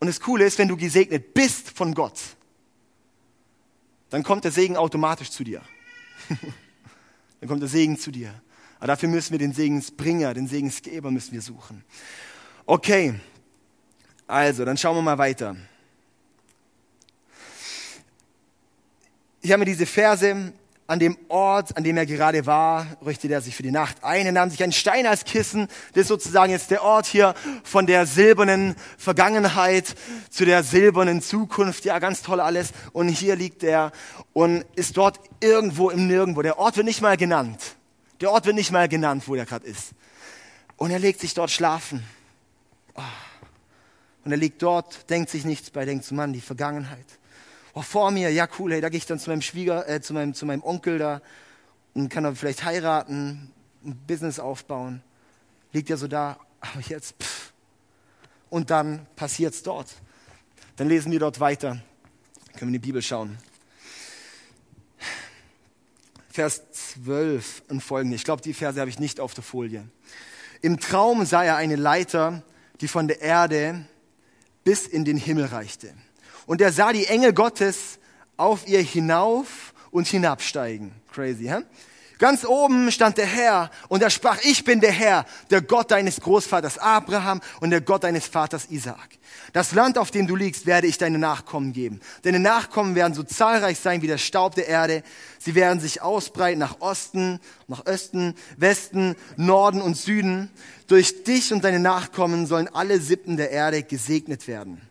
Und 0.00 0.06
das 0.06 0.20
Coole 0.20 0.44
ist, 0.44 0.58
wenn 0.58 0.68
du 0.68 0.76
gesegnet 0.76 1.34
bist 1.34 1.70
von 1.70 1.94
Gott, 1.94 2.20
dann 4.10 4.22
kommt 4.22 4.44
der 4.44 4.52
Segen 4.52 4.76
automatisch 4.76 5.30
zu 5.30 5.44
dir. 5.44 5.62
dann 7.40 7.48
kommt 7.48 7.62
der 7.62 7.68
Segen 7.68 7.98
zu 7.98 8.10
dir. 8.10 8.32
Aber 8.78 8.88
dafür 8.88 9.08
müssen 9.08 9.32
wir 9.32 9.38
den 9.38 9.52
Segensbringer, 9.52 10.34
den 10.34 10.46
Segensgeber 10.46 11.10
müssen 11.10 11.32
wir 11.32 11.42
suchen. 11.42 11.84
Okay, 12.64 13.14
also, 14.28 14.66
dann 14.66 14.76
schauen 14.76 14.94
wir 14.94 15.02
mal 15.02 15.16
weiter. 15.16 15.56
Ich 19.40 19.50
habe 19.50 19.60
mir 19.60 19.64
diese 19.64 19.86
Verse 19.86 20.52
an 20.88 20.98
dem 20.98 21.18
Ort, 21.28 21.76
an 21.76 21.84
dem 21.84 21.98
er 21.98 22.06
gerade 22.06 22.46
war, 22.46 22.86
richtete 23.04 23.34
er 23.34 23.42
sich 23.42 23.54
für 23.54 23.62
die 23.62 23.70
Nacht 23.70 24.02
ein. 24.02 24.24
Er 24.24 24.32
nahm 24.32 24.48
sich 24.48 24.62
einen 24.62 24.72
Stein 24.72 25.06
als 25.06 25.24
Kissen. 25.24 25.68
Das 25.92 26.02
ist 26.02 26.08
sozusagen 26.08 26.50
jetzt 26.50 26.70
der 26.70 26.82
Ort 26.82 27.04
hier 27.04 27.34
von 27.62 27.86
der 27.86 28.06
silbernen 28.06 28.74
Vergangenheit 28.96 29.94
zu 30.30 30.46
der 30.46 30.62
silbernen 30.62 31.20
Zukunft. 31.20 31.84
Ja, 31.84 31.98
ganz 31.98 32.22
toll 32.22 32.40
alles. 32.40 32.70
Und 32.92 33.08
hier 33.08 33.36
liegt 33.36 33.62
er 33.62 33.92
und 34.32 34.64
ist 34.76 34.96
dort 34.96 35.20
irgendwo 35.40 35.90
im 35.90 36.06
Nirgendwo. 36.06 36.40
Der 36.40 36.58
Ort 36.58 36.78
wird 36.78 36.86
nicht 36.86 37.02
mal 37.02 37.18
genannt. 37.18 37.76
Der 38.22 38.30
Ort 38.30 38.46
wird 38.46 38.56
nicht 38.56 38.72
mal 38.72 38.88
genannt, 38.88 39.24
wo 39.26 39.34
er 39.34 39.44
gerade 39.44 39.66
ist. 39.66 39.90
Und 40.78 40.90
er 40.90 40.98
legt 40.98 41.20
sich 41.20 41.34
dort 41.34 41.50
schlafen. 41.50 42.02
Oh. 42.94 43.02
Und 44.24 44.32
er 44.32 44.38
liegt 44.38 44.62
dort, 44.62 45.10
denkt 45.10 45.28
sich 45.28 45.44
nichts 45.44 45.70
bei, 45.70 45.84
denkt 45.84 46.06
zu 46.06 46.14
Mann, 46.14 46.32
die 46.32 46.40
Vergangenheit 46.40 47.06
oh, 47.78 47.82
vor 47.82 48.10
mir, 48.10 48.30
ja 48.30 48.48
cool, 48.58 48.72
hey, 48.72 48.80
da 48.80 48.88
gehe 48.88 48.98
ich 48.98 49.06
dann 49.06 49.18
zu 49.18 49.30
meinem 49.30 49.42
Schwieger, 49.42 49.88
äh, 49.88 50.00
zu 50.00 50.12
meinem, 50.12 50.34
zu 50.34 50.46
meinem 50.46 50.62
Onkel 50.62 50.98
da 50.98 51.22
und 51.94 52.08
kann 52.08 52.24
dann 52.24 52.34
vielleicht 52.34 52.64
heiraten, 52.64 53.52
ein 53.84 53.96
Business 54.06 54.40
aufbauen. 54.40 55.02
Liegt 55.72 55.88
ja 55.88 55.96
so 55.96 56.08
da, 56.08 56.38
aber 56.60 56.80
jetzt, 56.80 57.14
pff. 57.22 57.52
Und 58.50 58.70
dann 58.70 59.06
passiert 59.14 59.54
es 59.54 59.62
dort. 59.62 59.94
Dann 60.76 60.88
lesen 60.88 61.12
wir 61.12 61.20
dort 61.20 61.38
weiter. 61.38 61.80
Können 62.56 62.60
wir 62.60 62.66
in 62.68 62.72
die 62.72 62.78
Bibel 62.78 63.02
schauen. 63.02 63.38
Vers 66.30 66.62
12 66.72 67.62
und 67.68 67.80
folgende. 67.80 68.16
Ich 68.16 68.24
glaube, 68.24 68.42
die 68.42 68.54
Verse 68.54 68.80
habe 68.80 68.90
ich 68.90 68.98
nicht 68.98 69.20
auf 69.20 69.34
der 69.34 69.44
Folie. 69.44 69.86
Im 70.62 70.80
Traum 70.80 71.24
sah 71.26 71.44
er 71.44 71.56
eine 71.56 71.76
Leiter, 71.76 72.42
die 72.80 72.88
von 72.88 73.06
der 73.06 73.20
Erde 73.20 73.86
bis 74.64 74.86
in 74.86 75.04
den 75.04 75.16
Himmel 75.16 75.46
reichte 75.46 75.92
und 76.48 76.62
er 76.62 76.72
sah 76.72 76.92
die 76.92 77.06
Engel 77.06 77.34
Gottes 77.34 77.98
auf 78.38 78.66
ihr 78.66 78.80
hinauf 78.80 79.74
und 79.90 80.08
hinabsteigen. 80.08 80.92
Crazy, 81.12 81.44
hä? 81.44 81.58
Ganz 82.18 82.44
oben 82.44 82.90
stand 82.90 83.16
der 83.16 83.26
Herr 83.26 83.70
und 83.88 84.02
er 84.02 84.10
sprach, 84.10 84.38
ich 84.42 84.64
bin 84.64 84.80
der 84.80 84.90
Herr, 84.90 85.24
der 85.50 85.62
Gott 85.62 85.92
deines 85.92 86.20
Großvaters 86.20 86.78
Abraham 86.78 87.40
und 87.60 87.70
der 87.70 87.80
Gott 87.80 88.02
deines 88.02 88.26
Vaters 88.26 88.66
Isaak. 88.70 89.10
Das 89.52 89.72
Land, 89.72 89.98
auf 89.98 90.10
dem 90.10 90.26
du 90.26 90.34
liegst, 90.34 90.66
werde 90.66 90.88
ich 90.88 90.98
deine 90.98 91.18
Nachkommen 91.18 91.72
geben. 91.72 92.00
Deine 92.22 92.40
Nachkommen 92.40 92.96
werden 92.96 93.14
so 93.14 93.22
zahlreich 93.22 93.78
sein 93.78 94.02
wie 94.02 94.08
der 94.08 94.18
Staub 94.18 94.56
der 94.56 94.66
Erde. 94.66 95.04
Sie 95.38 95.54
werden 95.54 95.78
sich 95.78 96.02
ausbreiten 96.02 96.58
nach 96.58 96.80
Osten, 96.80 97.40
nach 97.68 97.86
Osten, 97.86 98.34
Westen, 98.56 99.14
Norden 99.36 99.80
und 99.80 99.96
Süden. 99.96 100.50
Durch 100.88 101.22
dich 101.22 101.52
und 101.52 101.62
deine 101.62 101.78
Nachkommen 101.78 102.46
sollen 102.46 102.68
alle 102.68 103.00
Sippen 103.00 103.36
der 103.36 103.50
Erde 103.50 103.84
gesegnet 103.84 104.48
werden. 104.48 104.87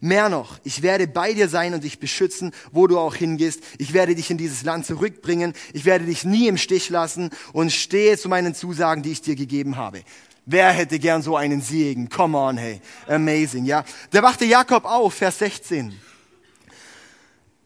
Mehr 0.00 0.28
noch, 0.28 0.58
ich 0.64 0.82
werde 0.82 1.06
bei 1.06 1.32
dir 1.32 1.48
sein 1.48 1.74
und 1.74 1.84
dich 1.84 1.98
beschützen, 1.98 2.52
wo 2.72 2.86
du 2.86 2.98
auch 2.98 3.14
hingehst. 3.14 3.60
Ich 3.78 3.92
werde 3.92 4.14
dich 4.14 4.30
in 4.30 4.38
dieses 4.38 4.62
Land 4.62 4.86
zurückbringen. 4.86 5.54
Ich 5.72 5.84
werde 5.84 6.04
dich 6.04 6.24
nie 6.24 6.48
im 6.48 6.58
Stich 6.58 6.90
lassen 6.90 7.30
und 7.52 7.72
stehe 7.72 8.18
zu 8.18 8.28
meinen 8.28 8.54
Zusagen, 8.54 9.02
die 9.02 9.12
ich 9.12 9.22
dir 9.22 9.36
gegeben 9.36 9.76
habe. 9.76 10.02
Wer 10.44 10.70
hätte 10.70 10.98
gern 10.98 11.22
so 11.22 11.36
einen 11.36 11.60
Segen? 11.60 12.08
Come 12.08 12.38
on, 12.38 12.56
hey. 12.56 12.80
Amazing, 13.08 13.64
ja. 13.64 13.84
Da 14.10 14.22
wachte 14.22 14.44
Jakob 14.44 14.84
auf, 14.84 15.14
Vers 15.14 15.38
16. 15.40 15.98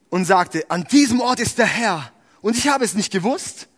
Und 0.08 0.24
sagte, 0.24 0.64
an 0.70 0.84
diesem 0.84 1.20
Ort 1.20 1.40
ist 1.40 1.58
der 1.58 1.66
Herr. 1.66 2.10
Und 2.40 2.56
ich 2.56 2.68
habe 2.68 2.84
es 2.84 2.94
nicht 2.94 3.12
gewusst. 3.12 3.68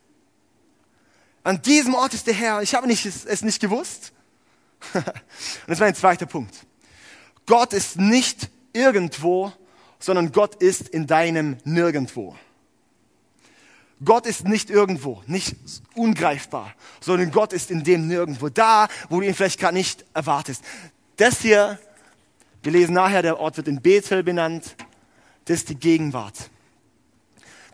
An 1.43 1.61
diesem 1.63 1.95
Ort 1.95 2.15
ist 2.15 2.27
der 2.29 2.35
Herr. 2.35 2.63
Ich 2.63 2.75
habe 2.75 2.91
es 2.91 3.43
nicht 3.43 3.61
gewusst. 3.61 4.13
und 4.95 5.05
das 5.67 5.81
war 5.81 5.89
ein 5.89 5.95
zweiter 5.95 6.27
Punkt. 6.27 6.55
Gott 7.47 7.73
ist 7.73 7.99
nicht 7.99 8.51
irgendwo, 8.73 9.53
sondern 9.99 10.33
Gott 10.33 10.57
ist 10.57 10.89
in 10.89 11.07
deinem 11.07 11.57
Nirgendwo. 11.65 12.37
Gott 14.05 14.27
ist 14.27 14.49
nicht 14.49 14.69
irgendwo, 14.69 15.23
nicht 15.27 15.55
ungreifbar, 15.95 16.75
sondern 17.01 17.31
Gott 17.31 17.53
ist 17.53 17.71
in 17.71 17.85
dem 17.85 18.09
Nirgendwo, 18.09 18.49
da, 18.49 18.89
wo 19.09 19.21
du 19.21 19.27
ihn 19.27 19.35
vielleicht 19.35 19.61
gerade 19.61 19.75
nicht 19.75 20.05
erwartest. 20.13 20.65
Das 21.17 21.41
hier, 21.41 21.79
wir 22.63 22.73
lesen 22.73 22.95
nachher, 22.95 23.23
der 23.23 23.39
Ort 23.39 23.59
wird 23.59 23.69
in 23.69 23.81
Bethel 23.81 24.25
benannt, 24.25 24.75
das 25.45 25.59
ist 25.59 25.69
die 25.69 25.77
Gegenwart. 25.77 26.51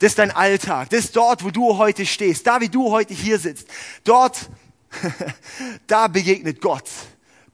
Das 0.00 0.10
ist 0.10 0.18
dein 0.18 0.30
Alltag, 0.30 0.90
das 0.90 1.06
ist 1.06 1.16
dort, 1.16 1.44
wo 1.44 1.50
du 1.50 1.78
heute 1.78 2.04
stehst, 2.04 2.46
da, 2.46 2.60
wie 2.60 2.68
du 2.68 2.90
heute 2.90 3.14
hier 3.14 3.38
sitzt. 3.38 3.68
Dort, 4.04 4.50
da 5.87 6.08
begegnet 6.08 6.60
Gott. 6.60 6.88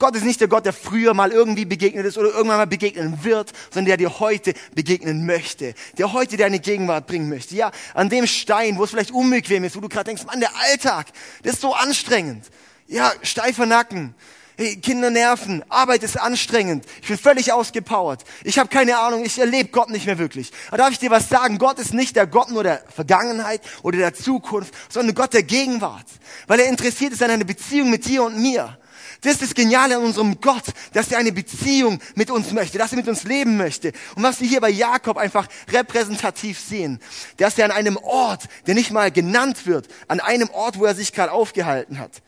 Gott 0.05 0.17
ist 0.17 0.25
nicht 0.27 0.39
der 0.39 0.49
Gott, 0.49 0.67
der 0.67 0.75
früher 0.75 1.15
mal 1.15 1.33
irgendwie 1.33 1.65
begegnet 1.65 2.05
ist 2.05 2.19
oder 2.19 2.29
irgendwann 2.29 2.59
mal 2.59 2.67
begegnen 2.67 3.25
wird, 3.25 3.55
sondern 3.71 3.87
der 3.87 3.97
dir 3.97 4.21
heute 4.21 4.53
begegnen 4.75 5.25
möchte, 5.25 5.73
der 5.97 6.13
heute 6.13 6.37
deine 6.37 6.59
Gegenwart 6.59 7.07
bringen 7.07 7.31
möchte. 7.31 7.55
Ja, 7.55 7.71
an 7.95 8.11
dem 8.11 8.27
Stein, 8.27 8.77
wo 8.77 8.85
es 8.85 8.91
vielleicht 8.91 9.13
unbequem 9.13 9.65
ist, 9.65 9.77
wo 9.77 9.81
du 9.81 9.89
gerade 9.89 10.05
denkst, 10.05 10.27
Mann, 10.27 10.41
der 10.41 10.55
Alltag, 10.57 11.07
das 11.43 11.55
ist 11.55 11.63
so 11.63 11.73
anstrengend. 11.73 12.45
Ja, 12.87 13.15
steifer 13.23 13.65
Nacken. 13.65 14.15
Hey, 14.59 14.77
Kinder 14.77 15.09
nerven, 15.09 15.65
Arbeit 15.71 16.03
ist 16.03 16.21
anstrengend, 16.21 16.85
ich 17.01 17.09
bin 17.09 17.19
völlig 17.19 17.51
ausgepowert, 17.51 18.23
ich 18.45 18.57
habe 18.59 18.69
keine 18.69 18.99
Ahnung, 18.99 19.25
ich 19.25 19.37
erlebe 19.37 19.71
Gott 19.71 19.89
nicht 19.89 20.05
mehr 20.07 20.19
wirklich. 20.19 20.53
Aber 20.69 20.77
darf 20.77 20.91
ich 20.91 20.99
dir 20.99 21.11
was 21.11 21.31
sagen? 21.31 21.57
Gott 21.57 21.79
ist 21.79 21.95
nicht 21.95 22.15
der 22.15 22.27
Gott 22.27 22.51
nur 22.51 22.63
der 22.63 22.85
Vergangenheit 22.95 23.63
oder 23.83 23.97
der 23.97 24.15
Zukunft, 24.15 24.75
sondern 24.91 25.15
Gott 25.15 25.33
der 25.33 25.45
Gegenwart, 25.45 26.07
weil 26.47 26.61
er 26.61 26.69
interessiert 26.69 27.15
ist 27.15 27.23
an 27.23 27.31
einer 27.31 27.45
Beziehung 27.45 27.91
mit 27.91 28.05
dir 28.05 28.23
und 28.23 28.39
mir. 28.39 28.79
Das 29.25 29.33
ist 29.33 29.43
das 29.43 29.55
Geniale 29.55 29.97
an 29.97 30.03
unserem 30.03 30.39
Gott, 30.39 30.65
dass 30.93 31.11
er 31.11 31.17
eine 31.17 31.33
Beziehung 31.33 31.99
mit 32.15 32.31
uns 32.31 32.53
möchte, 32.53 32.77
dass 32.77 32.93
er 32.93 32.97
mit 32.97 33.09
uns 33.09 33.25
leben 33.25 33.57
möchte. 33.57 33.93
Und 34.15 34.23
was 34.23 34.39
wir 34.43 34.47
hier 34.47 34.61
bei 34.61 34.69
Jakob 34.69 35.17
einfach 35.17 35.49
repräsentativ 35.73 36.61
sehen, 36.61 37.01
dass 37.39 37.57
er 37.57 37.65
an 37.65 37.71
einem 37.71 37.97
Ort, 37.97 38.45
der 38.67 38.75
nicht 38.75 38.91
mal 38.91 39.11
genannt 39.11 39.65
wird, 39.67 39.89
an 40.09 40.21
einem 40.21 40.51
Ort, 40.51 40.79
wo 40.79 40.85
er 40.85 40.95
sich 40.95 41.15
gerade 41.15 41.33
aufgehalten 41.33 41.99
hat, 41.99 42.21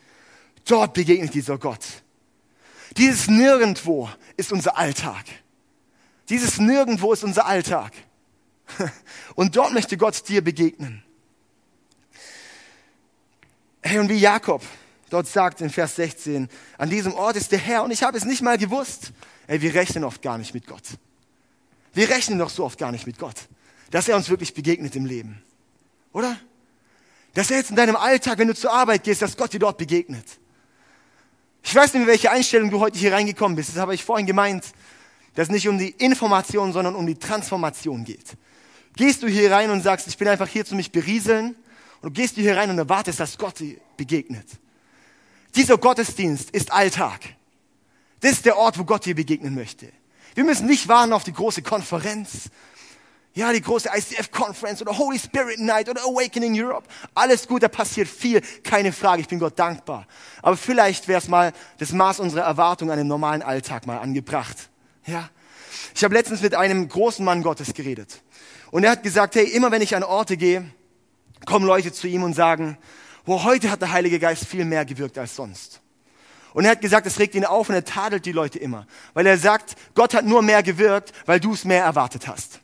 dort 0.65 0.95
begegnet 0.95 1.35
dieser 1.35 1.59
Gott. 1.59 1.85
Dieses 2.97 3.29
Nirgendwo 3.29 4.09
ist 4.39 4.51
unser 4.51 4.79
Alltag. 4.79 5.27
Dieses 6.31 6.59
Nirgendwo 6.59 7.13
ist 7.13 7.25
unser 7.25 7.45
Alltag. 7.45 7.93
Und 9.35 9.55
dort 9.55 9.75
möchte 9.75 9.99
Gott 9.99 10.27
dir 10.29 10.43
begegnen. 10.43 11.03
Hey, 13.83 14.01
und 14.01 14.09
wie 14.09 14.19
Jakob, 14.19 14.63
dort 15.11 15.27
sagt 15.27 15.61
in 15.61 15.71
Vers 15.71 15.97
16, 15.97 16.49
an 16.79 16.91
diesem 16.91 17.15
Ort 17.15 17.37
ist 17.37 17.53
der 17.53 17.59
Herr 17.59 17.85
und 17.85 17.91
ich 17.91 18.03
habe 18.03 18.17
es 18.17 18.25
nicht 18.25 18.43
mal 18.43 18.59
gewusst. 18.59 19.13
Ey, 19.47 19.61
wir 19.61 19.75
rechnen 19.75 20.05
oft 20.05 20.23
gar 20.23 20.39
nicht 20.39 20.55
mit 20.55 20.67
Gott. 20.67 20.83
Wir 21.93 22.09
rechnen 22.11 22.39
doch 22.39 22.51
so 22.51 22.65
oft 22.65 22.79
gar 22.79 22.93
nicht 22.93 23.07
mit 23.07 23.19
Gott, 23.19 23.37
dass 23.91 24.09
er 24.09 24.17
uns 24.17 24.29
wirklich 24.29 24.53
begegnet 24.53 24.97
im 24.97 25.07
Leben. 25.07 25.43
Oder? 26.13 26.39
Dass 27.35 27.51
er 27.51 27.59
jetzt 27.59 27.71
in 27.71 27.77
deinem 27.77 27.97
Alltag, 27.97 28.39
wenn 28.39 28.49
du 28.49 28.55
zur 28.55 28.73
Arbeit 28.73 29.05
gehst, 29.05 29.23
dass 29.23 29.37
Gott 29.37 29.53
dir 29.53 29.61
dort 29.61 29.79
begegnet. 29.79 30.27
Ich 31.63 31.75
weiß 31.75 31.93
nicht, 31.93 32.01
mit 32.01 32.09
welcher 32.09 32.33
Einstellung 32.33 32.71
du 32.71 32.81
heute 32.81 32.99
hier 32.99 33.13
reingekommen 33.13 33.57
bist. 33.57 33.71
Das 33.71 33.77
habe 33.77 33.95
ich 33.95 34.05
vorhin 34.05 34.27
gemeint, 34.27 34.65
dass 35.35 35.49
es 35.49 35.53
nicht 35.53 35.69
um 35.69 35.79
die 35.79 35.91
Information, 35.91 36.73
sondern 36.73 36.95
um 36.95 37.07
die 37.07 37.17
Transformation 37.17 38.05
geht. 38.05 38.37
Gehst 38.95 39.23
du 39.23 39.29
hier 39.29 39.51
rein 39.51 39.71
und 39.71 39.83
sagst, 39.83 40.07
ich 40.07 40.17
bin 40.17 40.29
einfach 40.29 40.49
hier 40.49 40.65
zu 40.65 40.75
mich 40.75 40.91
berieseln, 40.91 41.55
und 42.03 42.17
du 42.17 42.21
gehst 42.21 42.37
du 42.37 42.41
hier 42.41 42.57
rein 42.57 42.71
und 42.71 42.79
erwartest, 42.79 43.21
dass 43.21 43.37
Gott 43.39 43.59
dir 43.59 43.79
begegnet. 43.97 44.47
Dieser 45.57 45.79
Gottesdienst 45.79 46.51
ist 46.51 46.71
Alltag. 46.71 47.21
Das 48.21 48.33
ist 48.33 48.45
der 48.45 48.59
Ort, 48.59 48.79
wo 48.79 48.85
Gott 48.85 49.07
dir 49.07 49.15
begegnen 49.15 49.55
möchte. 49.55 49.91
Wir 50.35 50.45
müssen 50.45 50.67
nicht 50.67 50.87
warten 50.89 51.15
auf 51.15 51.25
die 51.25 51.33
große 51.33 51.63
Konferenz. 51.63 52.51
Ja, 53.33 53.53
die 53.53 53.61
große 53.61 53.91
ICF-Conference 53.95 54.81
oder 54.83 54.97
Holy 54.97 55.19
Spirit 55.19 55.59
Night 55.59 55.89
oder 55.89 56.03
Awakening 56.03 56.59
Europe. 56.59 56.87
Alles 57.15 57.47
gut, 57.47 57.63
da 57.63 57.69
passiert 57.69 58.09
viel, 58.09 58.43
keine 58.63 58.93
Frage, 58.93 59.23
ich 59.23 59.29
bin 59.29 59.39
Gott 59.39 59.59
dankbar. 59.59 60.07
Aber 60.43 60.57
vielleicht 60.57 61.09
wäre 61.09 61.21
es 61.21 61.29
mal 61.29 61.53
das 61.79 61.93
Maß 61.93 62.21
unserer 62.21 62.45
Erwartung 62.45 62.91
an 62.91 62.99
den 62.99 63.07
normalen 63.07 63.43
Alltag 63.43 63.87
mal 63.87 63.99
angebracht. 63.99 64.71
Ja. 65.07 65.29
Ich 65.95 66.05
habe 66.05 66.15
letztens 66.15 66.43
mit 66.43 66.55
einem 66.55 66.89
großen 66.89 67.25
Mann 67.25 67.43
Gottes 67.43 67.73
geredet. 67.75 68.23
Und 68.71 68.85
er 68.85 68.91
hat 68.91 69.03
gesagt, 69.03 69.35
hey, 69.35 69.45
immer 69.45 69.71
wenn 69.71 69.83
ich 69.83 69.97
an 69.97 70.03
Orte 70.03 70.37
gehe, 70.37 70.71
kommen 71.45 71.67
Leute 71.67 71.93
zu 71.93 72.09
ihm 72.09 72.23
und 72.23 72.35
sagen, 72.35 72.79
wo 73.27 73.43
heute 73.43 73.71
hat 73.71 73.83
der 73.83 73.91
Heilige 73.91 74.19
Geist 74.19 74.47
viel 74.47 74.65
mehr 74.65 74.85
gewirkt 74.85 75.19
als 75.19 75.37
sonst. 75.37 75.83
Und 76.55 76.65
er 76.65 76.71
hat 76.71 76.81
gesagt, 76.81 77.07
es 77.07 77.19
regt 77.19 77.35
ihn 77.35 77.45
auf 77.45 77.69
und 77.69 77.75
er 77.75 77.85
tadelt 77.85 78.25
die 78.25 78.33
Leute 78.33 78.59
immer. 78.59 78.87
Weil 79.13 79.27
er 79.27 79.37
sagt, 79.37 79.77
Gott 79.95 80.15
hat 80.15 80.25
nur 80.25 80.41
mehr 80.41 80.63
gewirkt, 80.63 81.13
weil 81.27 81.39
du 81.39 81.53
es 81.53 81.65
mehr 81.65 81.85
erwartet 81.85 82.27
hast. 82.27 82.61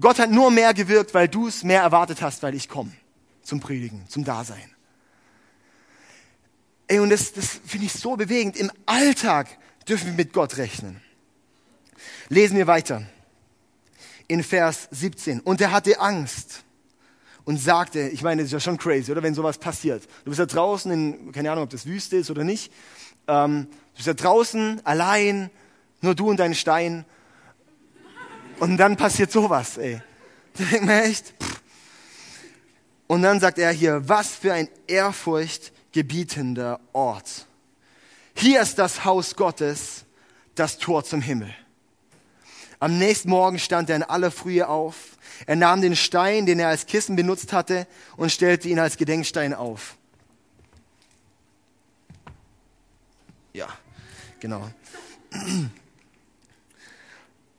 Gott 0.00 0.18
hat 0.18 0.30
nur 0.30 0.50
mehr 0.50 0.74
gewirkt, 0.74 1.14
weil 1.14 1.28
du 1.28 1.46
es 1.46 1.62
mehr 1.62 1.82
erwartet 1.82 2.20
hast, 2.20 2.42
weil 2.42 2.54
ich 2.54 2.68
komme 2.68 2.90
zum 3.42 3.60
Predigen, 3.60 4.08
zum 4.08 4.24
Dasein. 4.24 4.74
Ey, 6.88 6.98
und 6.98 7.10
das, 7.10 7.32
das 7.32 7.60
finde 7.64 7.86
ich 7.86 7.92
so 7.92 8.16
bewegend. 8.16 8.56
Im 8.56 8.72
Alltag 8.86 9.46
dürfen 9.86 10.06
wir 10.06 10.14
mit 10.14 10.32
Gott 10.32 10.56
rechnen. 10.56 11.00
Lesen 12.28 12.56
wir 12.56 12.66
weiter. 12.66 13.06
In 14.26 14.42
Vers 14.42 14.88
17. 14.90 15.40
Und 15.40 15.60
er 15.60 15.70
hatte 15.70 16.00
Angst 16.00 16.64
und 17.44 17.58
sagte, 17.58 18.08
ich 18.08 18.22
meine, 18.22 18.42
das 18.42 18.46
ist 18.46 18.52
ja 18.52 18.60
schon 18.60 18.78
crazy, 18.78 19.12
oder 19.12 19.22
wenn 19.22 19.34
sowas 19.34 19.58
passiert. 19.58 20.04
Du 20.24 20.30
bist 20.30 20.38
ja 20.38 20.46
draußen 20.46 20.90
in, 20.90 21.32
keine 21.32 21.50
Ahnung, 21.50 21.64
ob 21.64 21.70
das 21.70 21.86
Wüste 21.86 22.16
ist 22.16 22.30
oder 22.30 22.44
nicht. 22.44 22.72
Ähm, 23.26 23.68
du 23.70 23.96
bist 23.96 24.06
ja 24.06 24.14
draußen, 24.14 24.80
allein, 24.84 25.50
nur 26.00 26.14
du 26.14 26.30
und 26.30 26.38
dein 26.38 26.54
Stein. 26.54 27.04
Und 28.60 28.76
dann 28.76 28.96
passiert 28.96 29.30
sowas, 29.30 29.78
ey. 29.78 30.00
Da 30.56 30.64
denkt 30.64 30.86
man 30.86 31.02
echt. 31.02 31.34
Pff. 31.42 31.60
Und 33.06 33.22
dann 33.22 33.40
sagt 33.40 33.58
er 33.58 33.70
hier, 33.70 34.08
was 34.08 34.30
für 34.30 34.52
ein 34.52 34.68
ehrfurchtgebietender 34.86 36.80
Ort. 36.92 37.46
Hier 38.34 38.62
ist 38.62 38.78
das 38.78 39.04
Haus 39.04 39.36
Gottes, 39.36 40.04
das 40.54 40.78
Tor 40.78 41.04
zum 41.04 41.20
Himmel. 41.20 41.54
Am 42.80 42.98
nächsten 42.98 43.30
Morgen 43.30 43.58
stand 43.58 43.90
er 43.90 43.96
in 43.96 44.02
aller 44.02 44.30
Frühe 44.30 44.68
auf. 44.68 45.13
Er 45.46 45.56
nahm 45.56 45.80
den 45.80 45.96
Stein, 45.96 46.46
den 46.46 46.58
er 46.58 46.68
als 46.68 46.86
Kissen 46.86 47.16
benutzt 47.16 47.52
hatte, 47.52 47.86
und 48.16 48.30
stellte 48.30 48.68
ihn 48.68 48.78
als 48.78 48.96
Gedenkstein 48.96 49.54
auf. 49.54 49.96
Ja, 53.52 53.68
genau. 54.40 54.68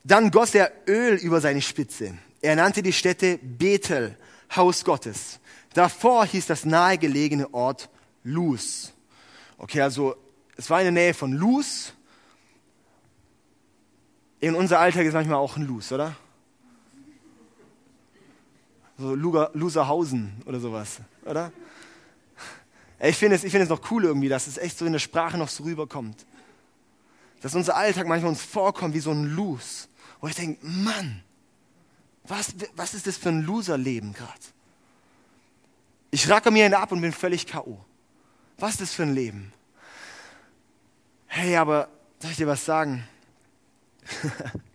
Dann 0.04 0.30
goss 0.32 0.54
er 0.54 0.72
Öl 0.88 1.16
über 1.16 1.42
seine 1.42 1.62
Spitze. 1.62 2.18
Er 2.42 2.56
nannte 2.56 2.84
die 2.84 2.94
Stätte 2.94 3.40
Bethel, 3.42 4.18
Haus 4.56 4.86
Gottes. 4.86 5.40
Davor 5.74 6.26
hieß 6.26 6.46
das 6.46 6.64
nahegelegene 6.64 7.54
Ort 7.54 7.90
Luz. 8.24 8.94
Okay, 9.58 9.82
also 9.82 10.16
es 10.58 10.70
war 10.70 10.80
in 10.80 10.86
der 10.86 11.04
Nähe 11.04 11.14
von 11.14 11.34
Luz. 11.34 11.94
In 14.40 14.56
unser 14.56 14.80
Alltag 14.80 15.06
ist 15.06 15.14
manchmal 15.14 15.38
auch 15.38 15.58
ein 15.58 15.66
Luz, 15.66 15.92
oder? 15.92 16.16
So 18.98 19.14
Luserhausen 19.14 20.42
oder 20.46 20.60
sowas, 20.60 21.00
oder? 21.26 21.52
Ich 23.00 23.18
finde 23.18 23.36
es, 23.36 23.44
ich 23.44 23.52
finde 23.52 23.66
es 23.66 23.70
noch 23.70 23.92
cool 23.92 24.06
irgendwie, 24.06 24.30
dass 24.30 24.48
es 24.48 24.58
echt 24.58 24.78
so 24.78 24.86
in 24.86 24.94
der 24.94 25.00
Sprache 25.00 25.38
noch 25.38 25.50
so 25.50 25.64
rüberkommt. 25.64 26.26
Dass 27.42 27.54
unser 27.54 27.76
Alltag 27.76 28.08
manchmal 28.08 28.30
uns 28.30 28.42
vorkommt 28.42 28.94
wie 28.94 29.00
so 29.00 29.12
ein 29.12 29.26
Lose. 29.36 29.88
Wo 30.22 30.28
ich 30.28 30.36
denke, 30.36 30.66
Mann, 30.66 31.22
was, 32.24 32.56
was 32.76 32.94
ist 32.94 33.06
das 33.06 33.18
für 33.18 33.30
ein 33.30 33.42
Loserleben 33.42 34.14
gerade? 34.14 34.32
Ich 36.12 36.30
racke 36.30 36.50
mir 36.50 36.80
ab 36.80 36.92
und 36.92 37.02
bin 37.02 37.12
völlig 37.12 37.46
K.O. 37.46 37.78
Was 38.58 38.72
ist 38.72 38.82
das 38.82 38.94
für 38.94 39.04
ein 39.04 39.14
Leben? 39.14 39.52
Hey, 41.28 41.58
aber 41.58 41.90
soll 42.20 42.32
ich 42.32 42.38
dir 42.38 42.48
was 42.48 42.64
sagen? 42.64 43.06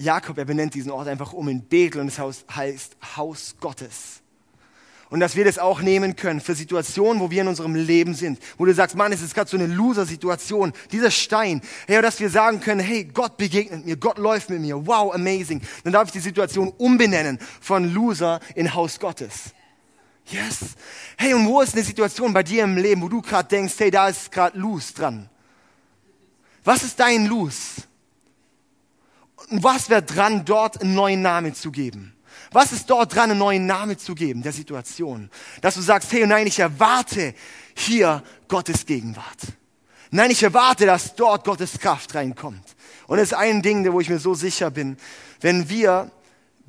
Jakob, 0.00 0.38
er 0.38 0.46
benennt 0.46 0.72
diesen 0.72 0.90
Ort 0.90 1.08
einfach 1.08 1.34
um 1.34 1.46
in 1.48 1.62
Bethel 1.62 2.00
und 2.00 2.08
es 2.08 2.18
heißt 2.18 2.96
Haus 3.16 3.54
Gottes. 3.60 4.22
Und 5.10 5.20
dass 5.20 5.36
wir 5.36 5.44
das 5.44 5.58
auch 5.58 5.82
nehmen 5.82 6.16
können 6.16 6.40
für 6.40 6.54
Situationen, 6.54 7.20
wo 7.20 7.30
wir 7.30 7.42
in 7.42 7.48
unserem 7.48 7.74
Leben 7.74 8.14
sind, 8.14 8.38
wo 8.56 8.64
du 8.64 8.72
sagst, 8.72 8.96
Mann, 8.96 9.12
es 9.12 9.20
ist 9.20 9.34
gerade 9.34 9.50
so 9.50 9.58
eine 9.58 9.66
Loser-Situation, 9.66 10.72
dieser 10.90 11.10
Stein. 11.10 11.60
Hey, 11.86 12.00
dass 12.00 12.18
wir 12.18 12.30
sagen 12.30 12.60
können, 12.60 12.80
hey, 12.80 13.04
Gott 13.04 13.36
begegnet 13.36 13.84
mir, 13.84 13.96
Gott 13.96 14.16
läuft 14.16 14.48
mit 14.48 14.60
mir, 14.60 14.86
wow, 14.86 15.12
amazing. 15.12 15.60
Dann 15.84 15.92
darf 15.92 16.06
ich 16.06 16.12
die 16.12 16.20
Situation 16.20 16.72
umbenennen 16.78 17.38
von 17.60 17.92
Loser 17.92 18.40
in 18.54 18.72
Haus 18.72 19.00
Gottes. 19.00 19.52
Yes. 20.26 20.76
Hey, 21.18 21.34
und 21.34 21.44
wo 21.46 21.60
ist 21.60 21.74
eine 21.74 21.82
Situation 21.82 22.32
bei 22.32 22.44
dir 22.44 22.64
im 22.64 22.78
Leben, 22.78 23.02
wo 23.02 23.08
du 23.08 23.20
gerade 23.20 23.48
denkst, 23.48 23.74
hey, 23.78 23.90
da 23.90 24.08
ist 24.08 24.32
gerade 24.32 24.56
Lose 24.56 24.94
dran? 24.94 25.28
Was 26.64 26.84
ist 26.84 26.98
dein 27.00 27.26
Lose? 27.26 27.82
Was 29.50 29.90
wäre 29.90 30.02
dran, 30.02 30.44
dort 30.44 30.80
einen 30.80 30.94
neuen 30.94 31.22
Namen 31.22 31.54
zu 31.54 31.70
geben? 31.72 32.14
Was 32.52 32.72
ist 32.72 32.88
dort 32.88 33.14
dran, 33.14 33.30
einen 33.30 33.38
neuen 33.38 33.66
Namen 33.66 33.98
zu 33.98 34.14
geben, 34.14 34.42
der 34.42 34.52
Situation? 34.52 35.30
Dass 35.60 35.74
du 35.74 35.80
sagst, 35.80 36.12
hey, 36.12 36.26
nein, 36.26 36.46
ich 36.46 36.58
erwarte 36.58 37.34
hier 37.74 38.22
Gottes 38.48 38.86
Gegenwart. 38.86 39.38
Nein, 40.10 40.30
ich 40.30 40.42
erwarte, 40.42 40.86
dass 40.86 41.14
dort 41.14 41.44
Gottes 41.44 41.78
Kraft 41.78 42.14
reinkommt. 42.14 42.76
Und 43.06 43.18
es 43.18 43.32
ist 43.32 43.34
ein 43.34 43.62
Ding, 43.62 43.90
wo 43.92 44.00
ich 44.00 44.08
mir 44.08 44.18
so 44.18 44.34
sicher 44.34 44.70
bin, 44.70 44.96
wenn 45.40 45.68
wir 45.68 46.10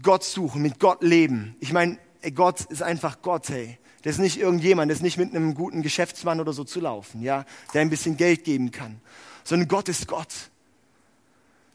Gott 0.03 0.23
suchen, 0.23 0.61
mit 0.61 0.79
Gott 0.79 1.01
leben. 1.01 1.55
Ich 1.59 1.73
meine, 1.73 1.97
Gott 2.35 2.61
ist 2.61 2.83
einfach 2.83 3.21
Gott, 3.21 3.49
hey. 3.49 3.77
Das 4.03 4.13
ist 4.13 4.19
nicht 4.19 4.39
irgendjemand, 4.39 4.89
das 4.89 4.97
ist 4.97 5.03
nicht 5.03 5.17
mit 5.17 5.35
einem 5.35 5.53
guten 5.53 5.83
Geschäftsmann 5.83 6.39
oder 6.39 6.53
so 6.53 6.63
zu 6.63 6.79
laufen, 6.79 7.21
ja, 7.21 7.45
der 7.73 7.81
ein 7.81 7.89
bisschen 7.91 8.17
Geld 8.17 8.43
geben 8.43 8.71
kann. 8.71 8.99
Sondern 9.43 9.67
Gott 9.67 9.89
ist 9.89 10.07
Gott. 10.07 10.33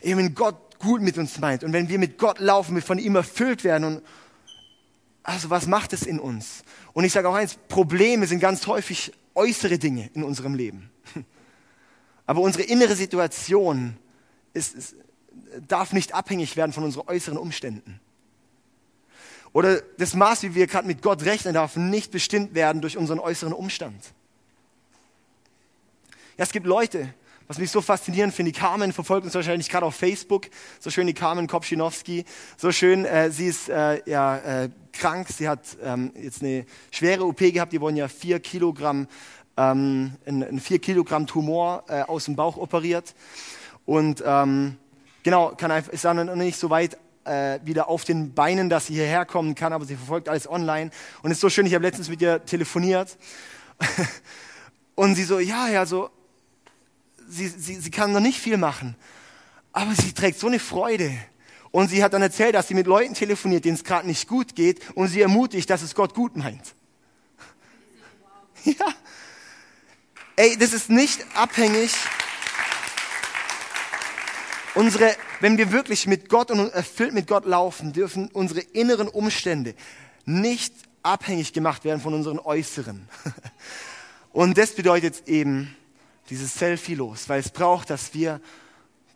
Eben 0.00 0.34
Gott 0.34 0.56
gut 0.78 1.02
mit 1.02 1.18
uns 1.18 1.38
meint 1.38 1.64
und 1.64 1.72
wenn 1.72 1.88
wir 1.88 1.98
mit 1.98 2.18
Gott 2.18 2.38
laufen, 2.38 2.74
wir 2.74 2.82
von 2.82 2.98
ihm 2.98 3.16
erfüllt 3.16 3.64
werden 3.64 3.84
und 3.84 4.02
also 5.22 5.50
was 5.50 5.66
macht 5.66 5.92
es 5.92 6.02
in 6.02 6.20
uns? 6.20 6.62
Und 6.92 7.04
ich 7.04 7.12
sage 7.12 7.28
auch 7.28 7.34
eins, 7.34 7.58
Probleme 7.68 8.26
sind 8.26 8.38
ganz 8.38 8.66
häufig 8.68 9.12
äußere 9.34 9.78
Dinge 9.78 10.08
in 10.14 10.22
unserem 10.22 10.54
Leben. 10.54 10.90
Aber 12.26 12.40
unsere 12.40 12.62
innere 12.62 12.94
Situation 12.94 13.96
ist, 14.54 14.74
ist, 14.74 14.94
darf 15.66 15.92
nicht 15.92 16.14
abhängig 16.14 16.56
werden 16.56 16.72
von 16.72 16.84
unseren 16.84 17.08
äußeren 17.08 17.38
Umständen. 17.38 18.00
Oder 19.52 19.80
das 19.98 20.14
Maß, 20.14 20.42
wie 20.42 20.54
wir 20.54 20.66
gerade 20.66 20.86
mit 20.86 21.02
Gott 21.02 21.24
rechnen, 21.24 21.54
darf 21.54 21.76
nicht 21.76 22.12
bestimmt 22.12 22.54
werden 22.54 22.80
durch 22.80 22.96
unseren 22.96 23.18
äußeren 23.18 23.52
Umstand. 23.52 24.04
Ja, 26.36 26.44
es 26.44 26.52
gibt 26.52 26.66
Leute, 26.66 27.14
was 27.48 27.58
mich 27.58 27.70
so 27.70 27.80
faszinierend 27.80 28.34
finde, 28.34 28.52
die 28.52 28.58
Carmen 28.58 28.92
verfolgt 28.92 29.24
uns 29.24 29.34
wahrscheinlich 29.34 29.68
gerade 29.68 29.86
auf 29.86 29.94
Facebook. 29.94 30.46
So 30.80 30.90
schön 30.90 31.06
die 31.06 31.14
Carmen 31.14 31.46
Kopschinowski. 31.46 32.24
So 32.56 32.72
schön, 32.72 33.04
äh, 33.04 33.30
sie 33.30 33.46
ist 33.46 33.68
äh, 33.68 34.00
ja 34.08 34.36
äh, 34.38 34.70
krank. 34.92 35.28
Sie 35.28 35.48
hat 35.48 35.60
ähm, 35.82 36.12
jetzt 36.20 36.42
eine 36.42 36.66
schwere 36.90 37.24
OP 37.24 37.38
gehabt. 37.38 37.72
Die 37.72 37.80
wurden 37.80 37.96
ja 37.96 38.08
vier 38.08 38.40
Kilogramm, 38.40 39.06
ähm, 39.56 40.12
ein, 40.26 40.60
vier 40.60 40.80
Kilogramm 40.80 41.26
Tumor 41.26 41.84
äh, 41.88 42.02
aus 42.02 42.24
dem 42.24 42.36
Bauch 42.36 42.56
operiert. 42.56 43.14
Und 43.84 44.22
ähm, 44.26 44.76
genau, 45.22 45.52
kann 45.56 45.70
einfach, 45.70 45.92
ist 45.92 46.04
dann 46.04 46.26
noch 46.26 46.34
nicht 46.34 46.58
so 46.58 46.70
weit 46.70 46.98
äh, 47.24 47.60
wieder 47.62 47.88
auf 47.88 48.04
den 48.04 48.34
Beinen, 48.34 48.68
dass 48.68 48.86
sie 48.86 48.94
hierher 48.94 49.24
kommen 49.24 49.54
kann, 49.54 49.72
aber 49.72 49.84
sie 49.84 49.96
verfolgt 49.96 50.28
alles 50.28 50.48
online. 50.48 50.90
Und 51.22 51.30
ist 51.30 51.40
so 51.40 51.50
schön, 51.50 51.66
ich 51.66 51.74
habe 51.74 51.84
letztens 51.84 52.08
mit 52.08 52.20
ihr 52.20 52.44
telefoniert. 52.44 53.16
Und 54.96 55.14
sie 55.14 55.24
so, 55.24 55.38
ja, 55.38 55.68
ja, 55.68 55.84
so, 55.84 56.08
sie, 57.28 57.48
sie, 57.48 57.76
sie 57.76 57.90
kann 57.90 58.12
noch 58.12 58.20
nicht 58.20 58.40
viel 58.40 58.56
machen, 58.56 58.96
aber 59.72 59.94
sie 59.94 60.12
trägt 60.12 60.38
so 60.38 60.46
eine 60.46 60.58
Freude. 60.58 61.12
Und 61.70 61.88
sie 61.88 62.02
hat 62.02 62.14
dann 62.14 62.22
erzählt, 62.22 62.54
dass 62.54 62.68
sie 62.68 62.74
mit 62.74 62.86
Leuten 62.86 63.14
telefoniert, 63.14 63.64
denen 63.64 63.74
es 63.76 63.84
gerade 63.84 64.06
nicht 64.06 64.28
gut 64.28 64.54
geht 64.54 64.80
und 64.94 65.08
sie 65.08 65.20
ermutigt, 65.20 65.68
dass 65.68 65.82
es 65.82 65.94
Gott 65.94 66.14
gut 66.14 66.36
meint. 66.36 66.74
Ja. 68.64 68.86
Ey, 70.36 70.56
das 70.56 70.72
ist 70.72 70.90
nicht 70.90 71.24
abhängig. 71.34 71.92
Unsere, 74.74 75.16
wenn 75.40 75.56
wir 75.56 75.72
wirklich 75.72 76.06
mit 76.06 76.28
Gott 76.28 76.50
und 76.50 76.72
erfüllt 76.72 77.14
mit 77.14 77.26
Gott 77.26 77.46
laufen, 77.46 77.92
dürfen 77.92 78.28
unsere 78.32 78.60
inneren 78.60 79.08
Umstände 79.08 79.74
nicht 80.26 80.74
abhängig 81.02 81.52
gemacht 81.52 81.84
werden 81.84 82.00
von 82.00 82.12
unseren 82.12 82.38
äußeren. 82.38 83.08
Und 84.32 84.58
das 84.58 84.72
bedeutet 84.72 85.28
eben, 85.28 85.74
dieses 86.30 86.54
Selfie 86.54 86.94
los, 86.94 87.28
weil 87.28 87.40
es 87.40 87.50
braucht, 87.50 87.90
dass 87.90 88.14
wir, 88.14 88.40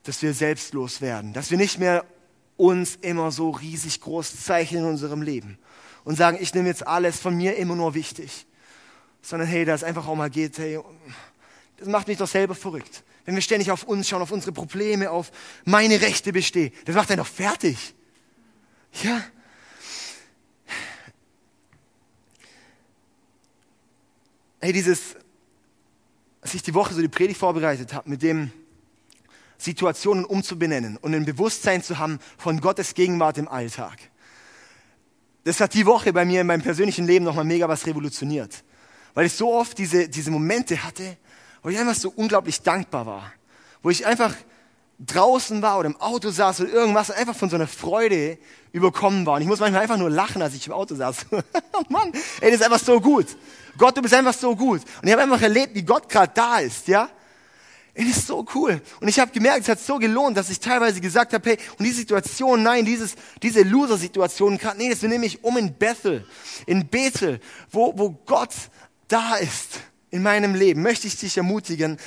dass 0.02 0.22
wir 0.22 0.34
selbstlos 0.34 1.00
werden, 1.00 1.32
dass 1.32 1.50
wir 1.50 1.58
nicht 1.58 1.78
mehr 1.78 2.04
uns 2.56 2.96
immer 2.96 3.30
so 3.30 3.50
riesig 3.50 4.00
groß 4.00 4.44
zeichnen 4.44 4.82
in 4.82 4.90
unserem 4.90 5.22
Leben 5.22 5.58
und 6.04 6.16
sagen, 6.16 6.38
ich 6.40 6.54
nehme 6.54 6.68
jetzt 6.68 6.86
alles 6.86 7.18
von 7.18 7.36
mir 7.36 7.56
immer 7.56 7.74
nur 7.74 7.94
wichtig, 7.94 8.46
sondern 9.22 9.48
hey, 9.48 9.64
dass 9.64 9.82
einfach 9.82 10.06
auch 10.06 10.14
mal 10.14 10.30
geht, 10.30 10.58
hey, 10.58 10.78
das 11.78 11.88
macht 11.88 12.08
mich 12.08 12.18
doch 12.18 12.28
selber 12.28 12.54
verrückt. 12.54 13.02
Wenn 13.24 13.34
wir 13.34 13.42
ständig 13.42 13.70
auf 13.70 13.84
uns 13.84 14.08
schauen, 14.08 14.22
auf 14.22 14.32
unsere 14.32 14.52
Probleme, 14.52 15.10
auf 15.10 15.30
meine 15.64 16.00
Rechte 16.00 16.32
bestehen, 16.32 16.72
das 16.84 16.94
macht 16.94 17.10
einen 17.10 17.18
doch 17.18 17.26
fertig. 17.26 17.94
Ja. 19.02 19.22
Hey, 24.60 24.72
dieses 24.72 25.16
als 26.40 26.54
ich 26.54 26.62
die 26.62 26.74
Woche 26.74 26.94
so 26.94 27.00
die 27.00 27.08
Predigt 27.08 27.38
vorbereitet 27.38 27.92
habe, 27.92 28.08
mit 28.08 28.22
dem 28.22 28.50
Situationen 29.58 30.24
umzubenennen 30.24 30.96
und 30.96 31.14
ein 31.14 31.24
Bewusstsein 31.24 31.82
zu 31.82 31.98
haben 31.98 32.18
von 32.38 32.60
Gottes 32.60 32.94
Gegenwart 32.94 33.36
im 33.36 33.46
Alltag. 33.46 33.98
Das 35.44 35.60
hat 35.60 35.74
die 35.74 35.86
Woche 35.86 36.12
bei 36.12 36.24
mir 36.24 36.40
in 36.40 36.46
meinem 36.46 36.62
persönlichen 36.62 37.06
Leben 37.06 37.24
nochmal 37.24 37.44
mega 37.44 37.68
was 37.68 37.86
revolutioniert. 37.86 38.64
Weil 39.14 39.26
ich 39.26 39.32
so 39.32 39.52
oft 39.52 39.76
diese, 39.76 40.08
diese 40.08 40.30
Momente 40.30 40.82
hatte, 40.82 41.16
wo 41.62 41.68
ich 41.68 41.78
einfach 41.78 41.94
so 41.94 42.12
unglaublich 42.14 42.62
dankbar 42.62 43.06
war. 43.06 43.32
Wo 43.82 43.90
ich 43.90 44.06
einfach 44.06 44.34
draußen 45.06 45.62
war 45.62 45.78
oder 45.78 45.86
im 45.88 45.96
Auto 46.00 46.30
saß 46.30 46.60
oder 46.60 46.70
irgendwas 46.70 47.10
und 47.10 47.16
einfach 47.16 47.34
von 47.34 47.48
so 47.48 47.56
einer 47.56 47.66
Freude 47.66 48.38
überkommen 48.72 49.24
war. 49.26 49.36
Und 49.36 49.42
ich 49.42 49.48
muss 49.48 49.60
manchmal 49.60 49.82
einfach 49.82 49.96
nur 49.96 50.10
lachen, 50.10 50.42
als 50.42 50.54
ich 50.54 50.66
im 50.66 50.72
Auto 50.72 50.94
saß. 50.94 51.26
Mann, 51.88 52.12
ey, 52.40 52.50
das 52.50 52.60
ist 52.60 52.62
einfach 52.66 52.84
so 52.84 53.00
gut. 53.00 53.26
Gott, 53.78 53.96
du 53.96 54.02
bist 54.02 54.14
einfach 54.14 54.34
so 54.34 54.54
gut. 54.54 54.82
Und 55.00 55.08
ich 55.08 55.12
habe 55.12 55.22
einfach 55.22 55.40
erlebt, 55.40 55.74
wie 55.74 55.82
Gott 55.82 56.08
gerade 56.08 56.32
da 56.34 56.58
ist, 56.58 56.86
ja. 56.88 57.08
Das 57.94 58.06
ist 58.06 58.26
so 58.26 58.46
cool. 58.54 58.80
Und 59.00 59.08
ich 59.08 59.18
habe 59.18 59.32
gemerkt, 59.32 59.62
es 59.62 59.68
hat 59.68 59.80
so 59.80 59.98
gelohnt, 59.98 60.36
dass 60.36 60.48
ich 60.48 60.60
teilweise 60.60 61.00
gesagt 61.00 61.32
habe, 61.32 61.50
hey, 61.50 61.58
und 61.78 61.84
die 61.84 61.90
Situation, 61.90 62.62
nein, 62.62 62.84
dieses, 62.84 63.14
diese 63.42 63.62
Loser-Situation, 63.62 64.58
nee, 64.76 64.90
das 64.90 65.02
nehme 65.02 65.26
ich 65.26 65.42
um 65.42 65.56
in 65.56 65.74
Bethel, 65.74 66.24
in 66.66 66.86
Bethel, 66.86 67.40
wo, 67.70 67.92
wo 67.96 68.10
Gott 68.26 68.54
da 69.08 69.36
ist 69.36 69.80
in 70.10 70.22
meinem 70.22 70.54
Leben, 70.54 70.82
möchte 70.82 71.06
ich 71.06 71.16
dich 71.16 71.36
ermutigen, 71.36 71.98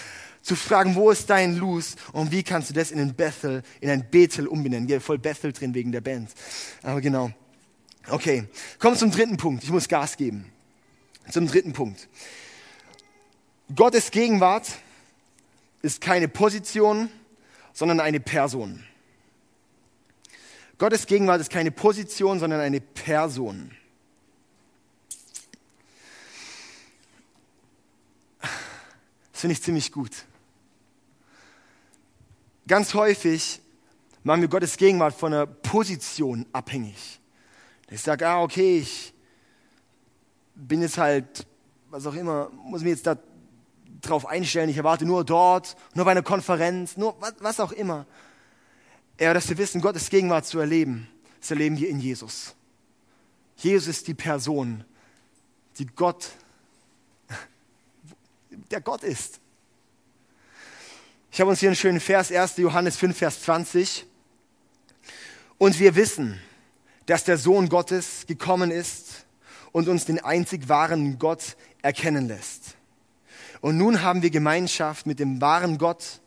zu 0.43 0.57
fragen, 0.57 0.93
wo 0.95 1.09
ist 1.09 1.29
dein 1.29 1.55
Luz 1.55 1.95
und 2.11 2.31
wie 2.31 2.43
kannst 2.43 2.69
du 2.69 2.73
das 2.73 2.91
in 2.91 2.99
ein 2.99 3.15
Bethel, 3.15 3.63
in 3.79 3.89
ein 3.89 4.09
Bethel 4.11 4.45
umbenennen. 4.45 4.87
Hier 4.87 5.01
voll 5.01 5.17
Bethel 5.17 5.53
drin 5.53 5.73
wegen 5.73 5.91
der 5.91 6.01
Band. 6.01 6.29
Aber 6.83 7.01
genau. 7.01 7.31
Okay, 8.09 8.43
kommen 8.77 8.97
zum 8.97 9.09
dritten 9.09 9.37
Punkt. 9.37 9.63
Ich 9.63 9.71
muss 9.71 9.87
Gas 9.87 10.17
geben. 10.17 10.51
Zum 11.31 11.47
dritten 11.47 11.71
Punkt. 11.71 12.09
Gottes 13.73 14.11
Gegenwart 14.11 14.67
ist 15.81 16.01
keine 16.01 16.27
Position, 16.27 17.09
sondern 17.71 18.01
eine 18.01 18.19
Person. 18.19 18.83
Gottes 20.77 21.07
Gegenwart 21.07 21.39
ist 21.39 21.49
keine 21.49 21.71
Position, 21.71 22.39
sondern 22.39 22.59
eine 22.59 22.81
Person. 22.81 23.71
Das 29.31 29.41
finde 29.41 29.53
ich 29.53 29.63
ziemlich 29.63 29.93
gut. 29.93 30.11
Ganz 32.67 32.93
häufig 32.93 33.61
machen 34.23 34.41
wir 34.41 34.47
Gottes 34.47 34.77
Gegenwart 34.77 35.13
von 35.13 35.33
einer 35.33 35.45
Position 35.45 36.45
abhängig. 36.53 37.19
Ich 37.89 38.01
sage, 38.01 38.27
ah, 38.27 38.41
okay, 38.41 38.79
ich 38.79 39.13
bin 40.55 40.81
jetzt 40.81 40.97
halt, 40.97 41.45
was 41.89 42.05
auch 42.05 42.13
immer, 42.13 42.49
muss 42.51 42.81
mich 42.81 42.91
jetzt 42.91 43.05
da 43.05 43.17
drauf 44.01 44.25
einstellen, 44.25 44.69
ich 44.69 44.77
erwarte 44.77 45.05
nur 45.05 45.25
dort, 45.25 45.75
nur 45.93 46.05
bei 46.05 46.11
einer 46.11 46.23
Konferenz, 46.23 46.95
nur 46.97 47.15
was, 47.19 47.33
was 47.39 47.59
auch 47.59 47.71
immer. 47.73 48.05
Ja, 49.19 49.33
dass 49.33 49.49
wir 49.49 49.57
wissen, 49.57 49.81
Gottes 49.81 50.09
Gegenwart 50.09 50.45
zu 50.45 50.59
erleben, 50.59 51.09
das 51.39 51.51
erleben 51.51 51.77
wir 51.77 51.89
in 51.89 51.99
Jesus. 51.99 52.55
Jesus 53.57 53.87
ist 53.87 54.07
die 54.07 54.13
Person, 54.13 54.85
die 55.77 55.85
Gott, 55.85 56.31
der 58.71 58.81
Gott 58.81 59.03
ist. 59.03 59.39
Ich 61.33 61.41
habe 61.41 61.49
uns 61.49 61.61
hier 61.61 61.69
einen 61.69 61.75
schönen 61.75 61.99
Vers, 61.99 62.31
1. 62.31 62.57
Johannes 62.57 62.95
5, 62.95 63.17
Vers 63.17 63.41
20. 63.41 64.05
Und 65.57 65.79
wir 65.79 65.95
wissen, 65.95 66.39
dass 67.07 67.23
der 67.23 67.39
Sohn 67.39 67.69
Gottes 67.69 68.27
gekommen 68.27 68.69
ist 68.69 69.25
und 69.71 69.87
uns 69.87 70.05
den 70.05 70.23
einzig 70.23 70.69
wahren 70.69 71.17
Gott 71.17 71.57
erkennen 71.81 72.27
lässt. 72.27 72.75
Und 73.61 73.77
nun 73.77 74.03
haben 74.03 74.21
wir 74.21 74.29
Gemeinschaft 74.29 75.07
mit 75.07 75.17
dem 75.17 75.41
wahren 75.41 75.79
Gott 75.79 76.21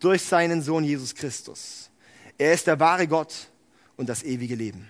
durch 0.00 0.22
seinen 0.22 0.60
Sohn 0.60 0.82
Jesus 0.82 1.14
Christus. 1.14 1.88
Er 2.36 2.52
ist 2.52 2.66
der 2.66 2.80
wahre 2.80 3.06
Gott 3.06 3.50
und 3.96 4.08
das 4.08 4.24
ewige 4.24 4.56
Leben. 4.56 4.88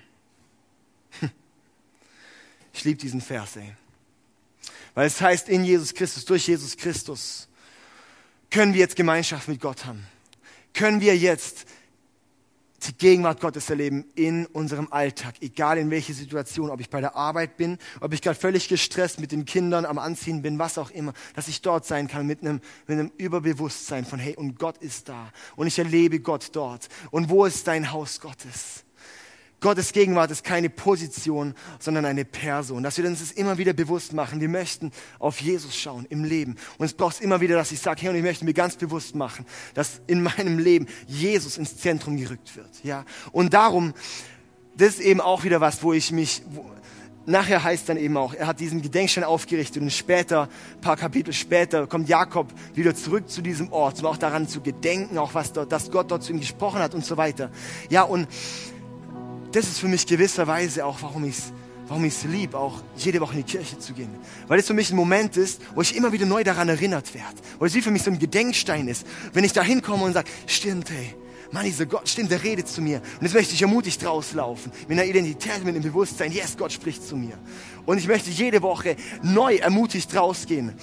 Ich 2.73 2.85
liebe 2.85 3.01
diesen 3.01 3.21
Vers, 3.21 3.57
ey. 3.57 3.75
Weil 4.95 5.09
es 5.09 5.21
heißt, 5.21 5.51
in 5.51 5.63
Jesus 5.63 5.93
Christus, 5.93 6.25
durch 6.25 6.47
Jesus 6.49 6.75
Christus 6.75 7.48
können 8.51 8.73
wir 8.73 8.81
jetzt 8.81 8.97
Gemeinschaft 8.97 9.49
mit 9.49 9.61
Gott 9.61 9.85
haben? 9.85 10.07
Können 10.73 11.01
wir 11.01 11.17
jetzt 11.17 11.67
die 12.87 12.97
Gegenwart 12.97 13.41
Gottes 13.41 13.69
erleben 13.71 14.05
in 14.15 14.47
unserem 14.47 14.93
Alltag, 14.93 15.35
egal 15.41 15.79
in 15.79 15.91
welche 15.91 16.15
Situation, 16.15 16.71
ob 16.71 16.81
ich 16.81 16.89
bei 16.89 17.01
der 17.01 17.17
Arbeit 17.17 17.57
bin, 17.57 17.79
ob 18.01 18.13
ich 18.13 18.23
gerade 18.23 18.39
völlig 18.39 18.69
gestresst 18.69 19.19
mit 19.19 19.33
den 19.33 19.45
Kindern 19.45 19.85
am 19.85 19.99
Anziehen 19.99 20.43
bin, 20.43 20.59
was 20.59 20.79
auch 20.79 20.91
immer, 20.91 21.13
dass 21.35 21.49
ich 21.49 21.61
dort 21.61 21.87
sein 21.87 22.07
kann 22.07 22.27
mit 22.27 22.41
einem, 22.43 22.61
mit 22.87 22.99
einem 22.99 23.11
Überbewusstsein 23.17 24.05
von, 24.05 24.19
hey, 24.19 24.37
und 24.37 24.59
Gott 24.59 24.79
ist 24.79 25.09
da 25.09 25.33
und 25.57 25.67
ich 25.67 25.79
erlebe 25.79 26.21
Gott 26.21 26.51
dort. 26.53 26.89
Und 27.11 27.31
wo 27.31 27.45
ist 27.45 27.67
dein 27.67 27.91
Haus 27.91 28.21
Gottes? 28.21 28.85
Gottes 29.61 29.93
Gegenwart 29.93 30.31
ist 30.31 30.45
keine 30.45 30.71
Position, 30.71 31.55
sondern 31.81 32.05
eine 32.05 32.25
Person. 32.25 32.85
Dass 32.85 32.97
wir 32.97 33.05
uns 33.07 33.19
das 33.19 33.33
immer 33.33 33.59
wieder 33.59 33.73
bewusst 33.73 34.13
machen. 34.13 34.41
Wir 34.41 34.49
möchten 34.49 34.93
auf 35.19 35.41
Jesus 35.41 35.77
schauen 35.77 36.07
im 36.11 36.23
Leben. 36.23 36.57
Und 36.79 36.87
es 36.87 36.95
braucht 36.95 37.21
immer 37.21 37.41
wieder, 37.41 37.57
dass 37.57 37.73
ich 37.73 37.81
sage, 37.81 38.03
hey, 38.03 38.11
und 38.11 38.17
ich 38.17 38.23
möchte 38.23 38.45
mir 38.45 38.55
ganz 38.55 38.77
bewusst 38.77 39.17
machen, 39.17 39.45
dass 39.75 40.01
in 40.07 40.23
meinem 40.23 40.59
Leben 40.59 40.87
Jesus 41.09 41.59
ins 41.59 41.77
Zentrum 41.77 42.17
gerückt 42.17 42.55
wird. 42.57 42.71
Ja? 42.85 43.05
Und 43.33 43.53
darum, 43.53 43.95
das 44.77 44.91
ist 44.91 45.01
eben 45.01 45.21
auch 45.21 45.43
wieder 45.43 45.61
was, 45.61 45.83
wo 45.83 45.93
ich 45.93 46.13
mich, 46.13 46.43
wo, 46.51 46.65
nachher 47.27 47.65
heißt 47.65 47.89
dann 47.89 47.97
eben 47.97 48.17
auch, 48.17 48.35
er 48.35 48.47
hat 48.47 48.61
diesen 48.61 48.81
Gedenkstein 48.81 49.25
aufgerichtet 49.25 49.83
und 49.83 49.93
später, 49.93 50.49
paar 50.81 50.97
Kapitel 50.97 51.33
später, 51.33 51.89
kommt 51.89 52.09
Jakob 52.09 52.47
wieder 52.75 52.95
zurück 52.95 53.29
zu 53.29 53.43
diesem 53.43 53.73
Ort, 53.73 53.99
um 53.99 54.07
auch 54.07 54.17
daran 54.17 54.47
zu 54.47 54.61
gedenken, 54.61 55.19
auch 55.19 55.35
was 55.35 55.53
dort, 55.53 55.73
dass 55.73 55.91
Gott 55.91 56.13
dort 56.13 56.23
zu 56.23 56.33
ihm 56.33 56.39
gesprochen 56.39 56.79
hat 56.79 56.95
und 56.95 57.05
so 57.05 57.17
weiter. 57.17 57.51
Ja, 57.91 58.05
und 58.05 58.29
das 59.53 59.67
ist 59.67 59.79
für 59.79 59.89
mich 59.89 60.07
gewisserweise 60.07 60.85
auch, 60.85 61.01
warum 61.03 61.25
ich 61.25 61.39
es 61.39 61.53
warum 61.89 62.11
liebe, 62.31 62.59
auch 62.59 62.83
jede 62.97 63.21
Woche 63.21 63.33
in 63.33 63.45
die 63.45 63.51
Kirche 63.51 63.79
zu 63.79 63.95
gehen. 63.95 64.11
Weil 64.47 64.59
es 64.59 64.67
für 64.67 64.75
mich 64.75 64.91
ein 64.91 64.97
Moment 64.97 65.37
ist, 65.37 65.61
wo 65.75 65.81
ich 65.81 65.97
immer 65.97 66.13
wieder 66.13 66.27
neu 66.27 66.45
daran 66.45 66.69
erinnert 66.69 67.15
werde. 67.15 67.37
Weil 67.59 67.69
es 67.69 67.75
wie 67.75 67.81
für 67.81 67.91
mich 67.91 68.03
so 68.03 68.11
ein 68.11 68.19
Gedenkstein 68.19 68.89
ist. 68.89 69.07
Wenn 69.33 69.45
ich 69.45 69.55
da 69.55 69.63
hinkomme 69.63 70.05
und 70.05 70.13
sage, 70.13 70.29
stimmt, 70.47 70.91
hey, 70.91 71.15
Mann, 71.51 71.65
dieser 71.65 71.87
Gott, 71.87 72.07
stimmt, 72.07 72.31
der 72.31 72.43
redet 72.45 72.69
zu 72.69 72.83
mir. 72.83 73.01
Und 73.19 73.23
jetzt 73.23 73.33
möchte 73.33 73.55
ich 73.55 73.63
ermutigt 73.63 74.05
rauslaufen. 74.05 74.71
Mit 74.87 74.99
einer 74.99 75.09
Identität, 75.09 75.65
mit 75.65 75.75
einem 75.75 75.83
Bewusstsein, 75.83 76.31
yes, 76.31 76.57
Gott 76.59 76.73
spricht 76.73 77.03
zu 77.03 77.17
mir. 77.17 77.39
Und 77.87 77.97
ich 77.97 78.07
möchte 78.07 78.29
jede 78.29 78.61
Woche 78.61 78.97
neu 79.23 79.57
ermutigt 79.57 80.15
rausgehen 80.15 80.75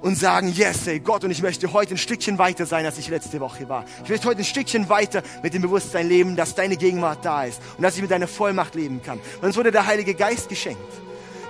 und 0.00 0.16
sagen, 0.16 0.52
yes, 0.52 0.86
ey, 0.86 1.00
Gott, 1.00 1.24
und 1.24 1.30
ich 1.30 1.42
möchte 1.42 1.72
heute 1.72 1.94
ein 1.94 1.98
Stückchen 1.98 2.38
weiter 2.38 2.66
sein, 2.66 2.84
als 2.84 2.98
ich 2.98 3.08
letzte 3.08 3.40
Woche 3.40 3.68
war. 3.68 3.84
Ich 4.04 4.10
möchte 4.10 4.28
heute 4.28 4.40
ein 4.40 4.44
Stückchen 4.44 4.88
weiter 4.88 5.22
mit 5.42 5.54
dem 5.54 5.62
Bewusstsein 5.62 6.08
leben, 6.08 6.36
dass 6.36 6.54
deine 6.54 6.76
Gegenwart 6.76 7.24
da 7.24 7.44
ist 7.44 7.60
und 7.76 7.82
dass 7.82 7.96
ich 7.96 8.02
mit 8.02 8.10
deiner 8.10 8.28
Vollmacht 8.28 8.74
leben 8.74 9.02
kann. 9.02 9.18
Und 9.40 9.46
uns 9.46 9.56
wurde 9.56 9.72
der 9.72 9.86
Heilige 9.86 10.14
Geist 10.14 10.48
geschenkt. 10.48 10.80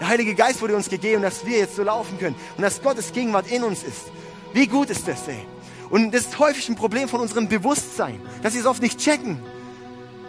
Der 0.00 0.08
Heilige 0.08 0.34
Geist 0.34 0.60
wurde 0.60 0.76
uns 0.76 0.88
gegeben, 0.88 1.22
dass 1.22 1.44
wir 1.46 1.58
jetzt 1.58 1.76
so 1.76 1.82
laufen 1.82 2.18
können 2.18 2.36
und 2.56 2.62
dass 2.62 2.82
Gottes 2.82 3.12
Gegenwart 3.12 3.50
in 3.50 3.64
uns 3.64 3.82
ist. 3.82 4.06
Wie 4.52 4.66
gut 4.66 4.90
ist 4.90 5.08
das, 5.08 5.26
ey? 5.28 5.46
Und 5.90 6.12
das 6.12 6.22
ist 6.22 6.38
häufig 6.38 6.68
ein 6.68 6.76
Problem 6.76 7.08
von 7.08 7.20
unserem 7.20 7.48
Bewusstsein, 7.48 8.20
dass 8.42 8.52
sie 8.52 8.58
es 8.58 8.66
oft 8.66 8.82
nicht 8.82 8.98
checken. 8.98 9.40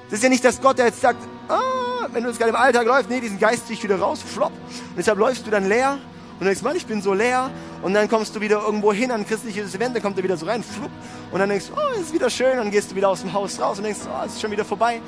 Das 0.10 0.20
ist 0.20 0.24
ja 0.24 0.30
nicht, 0.30 0.46
dass 0.46 0.62
Gott 0.62 0.80
jetzt 0.80 1.02
sagt, 1.02 1.20
ah, 1.50 2.08
wenn 2.14 2.24
du 2.24 2.30
es 2.30 2.38
gerade 2.38 2.50
im 2.50 2.56
Alltag 2.56 2.86
läufst, 2.86 3.10
nee, 3.10 3.20
diesen 3.20 3.40
Geist 3.40 3.68
zieh 3.68 3.74
ich 3.74 3.84
wieder 3.84 4.00
raus, 4.00 4.22
flop. 4.22 4.52
Und 4.52 4.98
deshalb 4.98 5.18
läufst 5.18 5.46
du 5.46 5.52
dann 5.52 5.68
leer 5.68 5.98
und 6.40 6.46
denkst, 6.46 6.62
Mann, 6.62 6.76
ich 6.76 6.86
bin 6.86 7.02
so 7.02 7.14
leer. 7.14 7.50
Und 7.82 7.94
dann 7.94 8.08
kommst 8.08 8.36
du 8.36 8.42
wieder 8.42 8.62
irgendwo 8.62 8.94
hin 8.94 9.12
an 9.12 9.26
christliches 9.26 9.74
Event, 9.74 9.96
dann 9.96 10.04
kommt 10.04 10.18
er 10.18 10.24
wieder 10.24 10.38
so 10.38 10.46
rein, 10.46 10.64
flupp. 10.64 10.92
Und 11.32 11.40
dann 11.40 11.50
denkst 11.50 11.68
du, 11.68 11.74
oh, 11.74 12.00
ist 12.00 12.14
wieder 12.14 12.30
schön. 12.30 12.58
Dann 12.58 12.70
gehst 12.70 12.92
du 12.92 12.96
wieder 12.96 13.10
aus 13.10 13.22
dem 13.22 13.34
Haus 13.34 13.60
raus 13.60 13.78
und 13.78 13.86
denkst, 13.86 14.02
oh, 14.06 14.26
ist 14.26 14.40
schon 14.40 14.52
wieder 14.52 14.66
vorbei. 14.66 15.02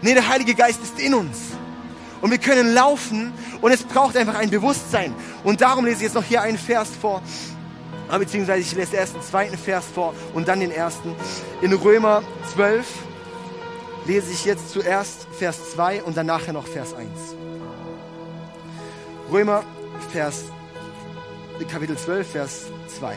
Nee, 0.00 0.14
der 0.14 0.26
Heilige 0.28 0.54
Geist 0.54 0.82
ist 0.82 0.98
in 1.00 1.14
uns. 1.14 1.38
Und 2.20 2.30
wir 2.30 2.38
können 2.38 2.72
laufen 2.72 3.34
und 3.60 3.72
es 3.72 3.82
braucht 3.82 4.16
einfach 4.16 4.36
ein 4.36 4.48
Bewusstsein. 4.48 5.14
Und 5.42 5.60
darum 5.60 5.84
lese 5.84 5.98
ich 5.98 6.02
jetzt 6.04 6.14
noch 6.14 6.24
hier 6.24 6.40
einen 6.40 6.56
Vers 6.56 6.88
vor. 6.98 7.22
Ah, 8.08 8.18
beziehungsweise 8.18 8.60
ich 8.60 8.74
lese 8.74 8.96
erst 8.96 9.14
den 9.14 9.22
zweiten 9.22 9.58
Vers 9.58 9.84
vor 9.94 10.14
und 10.32 10.48
dann 10.48 10.60
den 10.60 10.70
ersten. 10.70 11.14
In 11.60 11.72
Römer 11.72 12.22
12 12.54 12.86
lese 14.06 14.30
ich 14.30 14.44
jetzt 14.44 14.70
zuerst 14.70 15.26
Vers 15.38 15.72
2 15.72 16.02
und 16.02 16.16
dann 16.16 16.26
nachher 16.26 16.52
noch 16.52 16.66
Vers 16.66 16.94
1. 16.94 17.08
Römer 19.30 19.64
Vers 20.10 20.44
Kapitel 21.70 21.96
12, 21.96 22.30
Vers 22.30 22.62
2. 22.98 23.16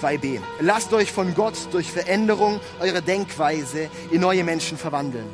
2b. 0.00 0.40
Lasst 0.60 0.92
euch 0.92 1.12
von 1.12 1.34
Gott 1.34 1.54
durch 1.72 1.90
Veränderung 1.90 2.60
eurer 2.80 3.00
Denkweise 3.00 3.88
in 4.10 4.20
neue 4.20 4.44
Menschen 4.44 4.78
verwandeln. 4.78 5.26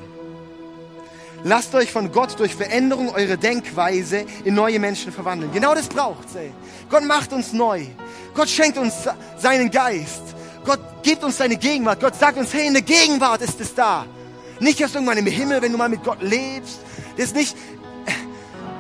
Lasst 1.43 1.75
euch 1.75 1.91
von 1.91 2.13
Gott 2.13 2.39
durch 2.39 2.55
Veränderung 2.55 3.11
eurer 3.15 3.37
Denkweise 3.37 4.27
in 4.45 4.55
neue 4.55 4.79
Menschen 4.79 5.11
verwandeln. 5.11 5.51
Genau 5.53 5.75
das 5.75 5.89
braucht's, 5.89 6.35
ey. 6.35 6.53
Gott 6.91 7.05
macht 7.05 7.33
uns 7.33 7.53
neu. 7.53 7.87
Gott 8.35 8.49
schenkt 8.49 8.77
uns 8.77 9.09
seinen 9.39 9.71
Geist. 9.71 10.23
Gott 10.65 10.81
gibt 11.03 11.25
uns 11.25 11.39
seine 11.39 11.57
Gegenwart. 11.57 12.01
Gott 12.01 12.15
sagt 12.15 12.37
uns, 12.37 12.53
hey, 12.53 12.67
in 12.67 12.75
der 12.75 12.83
Gegenwart 12.83 13.41
ist 13.41 13.61
es 13.61 13.75
da. 13.75 14.05
Nicht 14.61 14.79
erst 14.79 14.95
irgendwann 14.95 15.17
im 15.17 15.27
Himmel, 15.27 15.63
wenn 15.63 15.73
du 15.73 15.79
mal 15.79 15.89
mit 15.89 16.05
Gott 16.05 16.21
lebst. 16.21 16.81
Das 17.17 17.27
ist 17.27 17.37
nicht, 17.37 17.57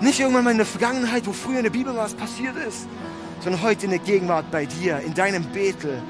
nicht 0.00 0.20
irgendwann 0.20 0.44
mal 0.44 0.50
in 0.50 0.56
der 0.56 0.66
Vergangenheit, 0.66 1.26
wo 1.26 1.32
früher 1.32 1.58
in 1.58 1.64
der 1.64 1.70
Bibel 1.70 1.94
was 1.94 2.14
passiert 2.14 2.56
ist, 2.56 2.86
sondern 3.40 3.62
heute 3.62 3.84
in 3.84 3.90
der 3.90 4.00
Gegenwart 4.00 4.50
bei 4.50 4.66
dir, 4.66 5.00
in 5.00 5.14
deinem 5.14 5.44
Bethel, 5.44 6.02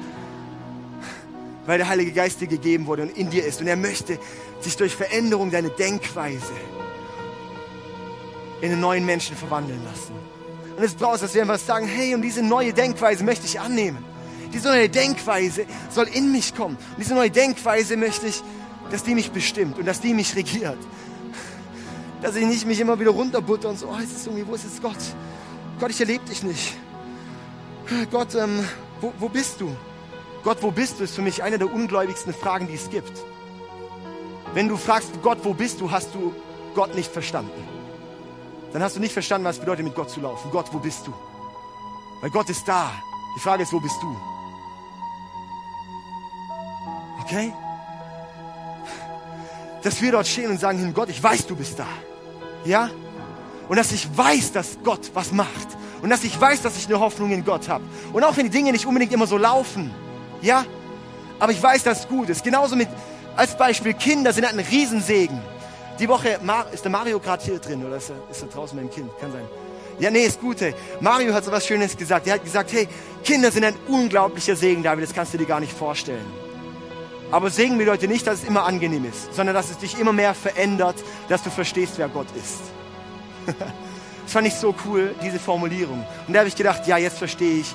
weil 1.65 1.77
der 1.77 1.87
Heilige 1.87 2.11
Geist 2.11 2.41
dir 2.41 2.47
gegeben 2.47 2.87
wurde 2.87 3.03
und 3.03 3.17
in 3.17 3.29
dir 3.29 3.45
ist. 3.45 3.61
Und 3.61 3.67
er 3.67 3.75
möchte 3.75 4.17
sich 4.61 4.75
durch 4.77 4.95
Veränderung 4.95 5.51
deiner 5.51 5.69
Denkweise 5.69 6.53
in 8.61 8.71
einen 8.71 8.81
neuen 8.81 9.05
Menschen 9.05 9.35
verwandeln 9.35 9.81
lassen. 9.83 10.13
Und 10.77 10.83
es 10.83 10.93
braucht, 10.93 11.21
dass 11.21 11.33
wir 11.33 11.41
einfach 11.41 11.59
sagen, 11.59 11.87
hey, 11.87 12.15
und 12.15 12.21
diese 12.21 12.41
neue 12.41 12.73
Denkweise 12.73 13.23
möchte 13.23 13.45
ich 13.45 13.59
annehmen. 13.59 14.03
Diese 14.53 14.67
neue 14.67 14.89
Denkweise 14.89 15.65
soll 15.89 16.07
in 16.07 16.31
mich 16.31 16.55
kommen. 16.55 16.75
Und 16.75 16.99
diese 16.99 17.13
neue 17.13 17.31
Denkweise 17.31 17.97
möchte 17.97 18.27
ich, 18.27 18.41
dass 18.89 19.03
die 19.03 19.15
mich 19.15 19.31
bestimmt 19.31 19.77
und 19.77 19.85
dass 19.85 20.01
die 20.01 20.13
mich 20.13 20.35
regiert 20.35 20.77
dass 22.21 22.35
ich 22.35 22.45
nicht 22.45 22.65
mich 22.65 22.79
immer 22.79 22.99
wieder 22.99 23.11
runterbutter 23.11 23.69
und 23.69 23.79
so, 23.79 23.87
oh, 23.87 23.97
ist 23.97 24.15
es 24.15 24.25
irgendwie, 24.25 24.47
wo 24.47 24.53
ist 24.53 24.63
jetzt 24.63 24.81
Gott? 24.81 24.97
Gott, 25.79 25.89
ich 25.89 25.99
erlebe 25.99 26.23
dich 26.25 26.43
nicht. 26.43 26.77
Gott, 28.11 28.35
ähm, 28.35 28.63
wo, 29.01 29.11
wo 29.17 29.27
bist 29.27 29.59
du? 29.59 29.75
Gott, 30.43 30.57
wo 30.61 30.71
bist 30.71 30.99
du, 30.99 31.03
ist 31.03 31.15
für 31.15 31.21
mich 31.21 31.43
eine 31.43 31.57
der 31.57 31.71
ungläubigsten 31.71 32.33
Fragen, 32.33 32.67
die 32.67 32.75
es 32.75 32.89
gibt. 32.89 33.11
Wenn 34.53 34.67
du 34.67 34.77
fragst, 34.77 35.09
Gott, 35.21 35.39
wo 35.43 35.53
bist 35.53 35.81
du, 35.81 35.89
hast 35.89 36.13
du 36.13 36.33
Gott 36.75 36.95
nicht 36.95 37.11
verstanden. 37.11 37.67
Dann 38.73 38.81
hast 38.81 38.95
du 38.95 38.99
nicht 38.99 39.13
verstanden, 39.13 39.45
was 39.45 39.57
es 39.57 39.59
bedeutet, 39.59 39.83
mit 39.83 39.95
Gott 39.95 40.09
zu 40.09 40.21
laufen. 40.21 40.49
Gott, 40.51 40.67
wo 40.71 40.79
bist 40.79 41.05
du? 41.07 41.13
Weil 42.21 42.29
Gott 42.29 42.49
ist 42.49 42.67
da. 42.67 42.91
Die 43.35 43.39
Frage 43.39 43.63
ist, 43.63 43.73
wo 43.73 43.79
bist 43.79 44.01
du? 44.01 44.15
Okay? 47.23 47.53
Dass 49.83 50.01
wir 50.01 50.11
dort 50.11 50.27
stehen 50.27 50.51
und 50.51 50.59
sagen, 50.59 50.93
Gott, 50.93 51.09
ich 51.09 51.21
weiß, 51.21 51.47
du 51.47 51.55
bist 51.55 51.79
da. 51.79 51.87
Ja? 52.65 52.89
Und 53.69 53.77
dass 53.77 53.91
ich 53.91 54.07
weiß, 54.15 54.51
dass 54.51 54.77
Gott 54.83 55.11
was 55.13 55.31
macht. 55.31 55.67
Und 56.01 56.09
dass 56.09 56.23
ich 56.23 56.39
weiß, 56.39 56.61
dass 56.61 56.77
ich 56.77 56.87
eine 56.87 56.99
Hoffnung 56.99 57.31
in 57.31 57.45
Gott 57.45 57.69
habe. 57.69 57.83
Und 58.11 58.23
auch 58.23 58.35
wenn 58.35 58.45
die 58.45 58.49
Dinge 58.51 58.71
nicht 58.71 58.85
unbedingt 58.85 59.13
immer 59.13 59.27
so 59.27 59.37
laufen. 59.37 59.91
Ja? 60.41 60.65
Aber 61.39 61.51
ich 61.51 61.61
weiß, 61.61 61.83
dass 61.83 62.01
es 62.01 62.07
gut 62.07 62.29
ist. 62.29 62.43
Genauso 62.43 62.75
mit, 62.75 62.89
als 63.35 63.57
Beispiel, 63.57 63.93
Kinder 63.93 64.33
sind 64.33 64.45
halt 64.45 64.57
ein 64.57 64.65
Riesensegen. 64.65 65.39
Die 65.99 66.07
Woche, 66.09 66.39
ist 66.73 66.83
der 66.83 66.91
Mario 66.91 67.19
gerade 67.19 67.43
hier 67.43 67.59
drin 67.59 67.85
oder 67.85 67.97
ist 67.97 68.09
er, 68.09 68.15
ist 68.29 68.41
er 68.41 68.47
draußen 68.47 68.75
mit 68.75 68.89
dem 68.89 68.93
Kind? 68.93 69.11
Kann 69.19 69.31
sein. 69.31 69.45
Ja, 69.99 70.09
nee, 70.09 70.25
ist 70.25 70.41
gut, 70.41 70.61
hey. 70.61 70.73
Mario 70.99 71.33
hat 71.33 71.45
so 71.45 71.51
was 71.51 71.65
Schönes 71.65 71.95
gesagt. 71.95 72.25
Er 72.25 72.33
hat 72.33 72.43
gesagt, 72.43 72.71
hey, 72.73 72.87
Kinder 73.23 73.51
sind 73.51 73.63
ein 73.63 73.75
unglaublicher 73.87 74.55
Segen, 74.55 74.81
David, 74.81 75.03
das 75.03 75.13
kannst 75.13 75.33
du 75.33 75.37
dir 75.37 75.45
gar 75.45 75.59
nicht 75.59 75.73
vorstellen. 75.73 76.25
Aber 77.31 77.49
Segen 77.49 77.77
bedeutet 77.77 78.09
nicht, 78.09 78.27
dass 78.27 78.41
es 78.41 78.47
immer 78.47 78.65
angenehm 78.65 79.05
ist, 79.05 79.33
sondern 79.33 79.55
dass 79.55 79.69
es 79.69 79.77
dich 79.77 79.97
immer 79.99 80.13
mehr 80.13 80.33
verändert, 80.33 80.95
dass 81.29 81.43
du 81.43 81.49
verstehst, 81.49 81.93
wer 81.97 82.09
Gott 82.09 82.27
ist. 82.35 82.59
das 84.23 84.31
fand 84.31 84.47
ich 84.47 84.55
so 84.55 84.75
cool, 84.85 85.15
diese 85.23 85.39
Formulierung. 85.39 86.05
Und 86.27 86.33
da 86.33 86.39
habe 86.39 86.49
ich 86.49 86.55
gedacht, 86.55 86.87
ja, 86.87 86.97
jetzt 86.97 87.17
verstehe 87.17 87.59
ich, 87.59 87.73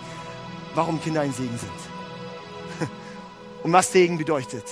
warum 0.74 1.00
Kinder 1.00 1.22
ein 1.22 1.32
Segen 1.32 1.58
sind. 1.58 2.88
Und 3.62 3.72
was 3.72 3.92
Segen 3.92 4.18
bedeutet. 4.18 4.64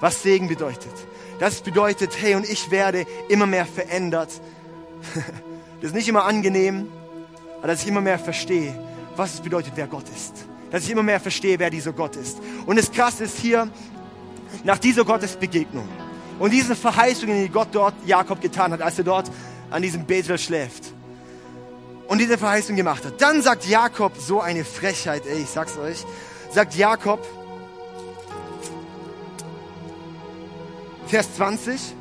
Was 0.00 0.22
Segen 0.22 0.48
bedeutet. 0.48 0.92
Das 1.38 1.62
bedeutet, 1.62 2.12
hey, 2.20 2.34
und 2.34 2.48
ich 2.48 2.70
werde 2.70 3.06
immer 3.28 3.46
mehr 3.46 3.66
verändert. 3.66 4.28
Das 5.80 5.92
ist 5.92 5.94
nicht 5.94 6.08
immer 6.08 6.26
angenehm, 6.26 6.88
aber 7.56 7.68
dass 7.68 7.80
ich 7.80 7.88
immer 7.88 8.02
mehr 8.02 8.18
verstehe, 8.18 8.78
was 9.16 9.32
es 9.32 9.40
bedeutet, 9.40 9.72
wer 9.76 9.86
Gott 9.86 10.04
ist. 10.14 10.44
Dass 10.70 10.84
ich 10.84 10.90
immer 10.90 11.02
mehr 11.02 11.20
verstehe, 11.20 11.58
wer 11.58 11.70
dieser 11.70 11.94
Gott 11.94 12.16
ist. 12.16 12.36
Und 12.66 12.78
das 12.78 12.92
Krasse 12.92 13.24
ist 13.24 13.38
hier, 13.38 13.70
nach 14.64 14.78
dieser 14.78 15.04
Gottesbegegnung 15.04 15.88
und 16.38 16.50
diesen 16.52 16.74
Verheißungen, 16.74 17.42
die 17.42 17.48
Gott 17.48 17.68
dort 17.72 17.94
Jakob 18.06 18.40
getan 18.40 18.72
hat, 18.72 18.82
als 18.82 18.98
er 18.98 19.04
dort 19.04 19.30
an 19.70 19.82
diesem 19.82 20.06
Bethel 20.06 20.38
schläft 20.38 20.92
und 22.08 22.18
diese 22.18 22.38
Verheißung 22.38 22.76
gemacht 22.76 23.04
hat, 23.04 23.20
dann 23.20 23.42
sagt 23.42 23.66
Jakob 23.66 24.16
so 24.18 24.40
eine 24.40 24.64
Frechheit, 24.64 25.22
ey, 25.26 25.42
ich 25.42 25.50
sag's 25.50 25.76
euch, 25.78 26.04
sagt 26.50 26.74
Jakob, 26.74 27.24
Vers 31.06 31.34
20, 31.36 31.94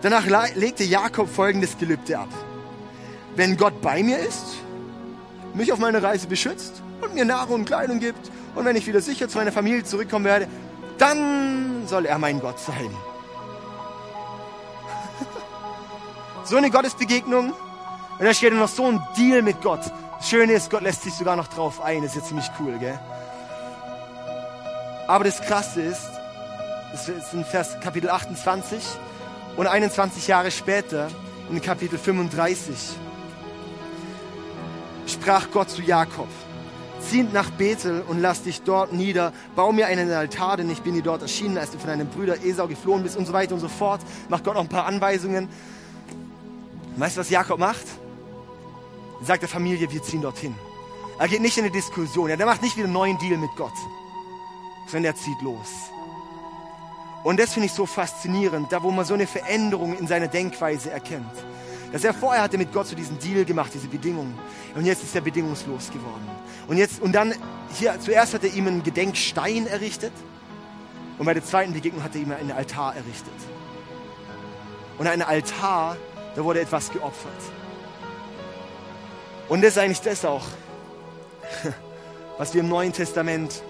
danach 0.00 0.26
legte 0.54 0.84
Jakob 0.84 1.28
folgendes 1.28 1.76
Gelübde 1.76 2.18
ab. 2.18 2.28
Wenn 3.36 3.56
Gott 3.56 3.80
bei 3.80 4.02
mir 4.02 4.18
ist, 4.18 4.56
mich 5.54 5.72
auf 5.72 5.78
meine 5.78 6.02
Reise 6.02 6.26
beschützt 6.26 6.82
und 7.00 7.14
mir 7.14 7.24
Nahrung 7.24 7.60
und 7.60 7.64
Kleidung 7.64 7.98
gibt 7.98 8.30
und 8.54 8.64
wenn 8.64 8.76
ich 8.76 8.86
wieder 8.86 9.00
sicher 9.00 9.28
zu 9.28 9.38
meiner 9.38 9.52
Familie 9.52 9.84
zurückkommen 9.84 10.24
werde, 10.24 10.46
dann 10.98 11.86
soll 11.86 12.06
er 12.06 12.18
mein 12.18 12.40
Gott 12.40 12.58
sein. 12.58 12.90
so 16.44 16.56
eine 16.56 16.70
Gottesbegegnung. 16.70 17.52
Und 18.18 18.24
da 18.24 18.32
steht 18.32 18.54
noch 18.54 18.68
so 18.68 18.86
ein 18.86 19.02
Deal 19.16 19.42
mit 19.42 19.60
Gott. 19.62 19.80
Das 20.18 20.28
Schöne 20.28 20.52
ist, 20.52 20.70
Gott 20.70 20.82
lässt 20.82 21.02
sich 21.02 21.14
sogar 21.14 21.36
noch 21.36 21.48
drauf 21.48 21.80
ein. 21.80 22.02
Das 22.02 22.12
ist 22.12 22.22
ja 22.22 22.28
ziemlich 22.28 22.50
cool, 22.60 22.78
gell? 22.78 22.98
Aber 25.06 25.24
das 25.24 25.40
Krasse 25.42 25.82
ist, 25.82 26.08
das 26.92 27.08
ist 27.08 27.34
in 27.34 27.44
Vers 27.44 27.78
Kapitel 27.80 28.08
28 28.08 28.82
und 29.56 29.66
21 29.66 30.28
Jahre 30.28 30.50
später, 30.50 31.08
in 31.50 31.60
Kapitel 31.60 31.98
35, 31.98 32.74
sprach 35.06 35.50
Gott 35.50 35.70
zu 35.70 35.82
Jakob 35.82 36.28
zieht 37.14 37.32
nach 37.32 37.50
Bethel 37.50 38.02
und 38.08 38.20
lass 38.20 38.42
dich 38.42 38.62
dort 38.62 38.92
nieder, 38.92 39.32
bau 39.54 39.70
mir 39.70 39.86
einen 39.86 40.10
Altar, 40.10 40.56
denn 40.56 40.68
ich 40.68 40.82
bin 40.82 40.94
dir 40.94 41.02
dort 41.02 41.22
erschienen, 41.22 41.56
als 41.58 41.70
du 41.70 41.78
von 41.78 41.86
deinem 41.86 42.08
Bruder 42.08 42.44
Esau 42.44 42.66
geflohen 42.66 43.04
bist 43.04 43.16
und 43.16 43.24
so 43.24 43.32
weiter 43.32 43.54
und 43.54 43.60
so 43.60 43.68
fort. 43.68 44.00
Macht 44.28 44.42
Gott 44.42 44.54
noch 44.54 44.62
ein 44.62 44.68
paar 44.68 44.86
Anweisungen. 44.86 45.48
weißt 46.96 47.16
du, 47.16 47.20
was 47.20 47.30
Jakob 47.30 47.60
macht? 47.60 47.84
Er 49.20 49.26
sagt 49.26 49.42
der 49.42 49.48
Familie, 49.48 49.88
wir 49.92 50.02
ziehen 50.02 50.22
dorthin. 50.22 50.56
Er 51.20 51.28
geht 51.28 51.40
nicht 51.40 51.56
in 51.56 51.62
eine 51.62 51.72
Diskussion, 51.72 52.30
er 52.30 52.46
macht 52.46 52.62
nicht 52.62 52.76
wieder 52.76 52.86
einen 52.86 52.94
neuen 52.94 53.16
Deal 53.18 53.38
mit 53.38 53.50
Gott, 53.56 53.78
sondern 54.88 55.12
er 55.12 55.14
zieht 55.14 55.40
los. 55.40 55.68
Und 57.22 57.38
das 57.38 57.52
finde 57.52 57.66
ich 57.66 57.72
so 57.72 57.86
faszinierend, 57.86 58.72
da 58.72 58.82
wo 58.82 58.90
man 58.90 59.04
so 59.04 59.14
eine 59.14 59.28
Veränderung 59.28 59.96
in 59.96 60.08
seiner 60.08 60.26
Denkweise 60.26 60.90
erkennt. 60.90 61.30
Dass 61.92 62.02
er 62.02 62.12
vorher 62.12 62.42
hatte 62.42 62.58
mit 62.58 62.72
Gott 62.72 62.88
so 62.88 62.96
diesen 62.96 63.20
Deal 63.20 63.44
gemacht, 63.44 63.70
diese 63.72 63.86
Bedingungen. 63.86 64.36
Und 64.74 64.84
jetzt 64.84 65.04
ist 65.04 65.14
er 65.14 65.20
bedingungslos 65.20 65.92
geworden. 65.92 66.28
Und 66.66 66.76
jetzt, 66.76 67.00
und 67.00 67.12
dann, 67.12 67.34
hier, 67.78 67.98
zuerst 68.00 68.34
hat 68.34 68.44
er 68.44 68.52
ihm 68.52 68.66
einen 68.66 68.82
Gedenkstein 68.82 69.66
errichtet. 69.66 70.12
Und 71.18 71.26
bei 71.26 71.34
der 71.34 71.44
zweiten 71.44 71.72
Begegnung 71.72 72.02
hat 72.02 72.14
er 72.14 72.22
ihm 72.22 72.32
einen 72.32 72.52
Altar 72.52 72.96
errichtet. 72.96 73.34
Und 74.98 75.06
ein 75.06 75.22
Altar, 75.22 75.96
da 76.34 76.44
wurde 76.44 76.60
etwas 76.60 76.90
geopfert. 76.90 77.32
Und 79.48 79.62
das 79.62 79.72
ist 79.72 79.78
eigentlich 79.78 80.00
das 80.00 80.24
auch, 80.24 80.44
was 82.38 82.54
wir 82.54 82.62
im 82.62 82.68
Neuen 82.68 82.92
Testament 82.92 83.62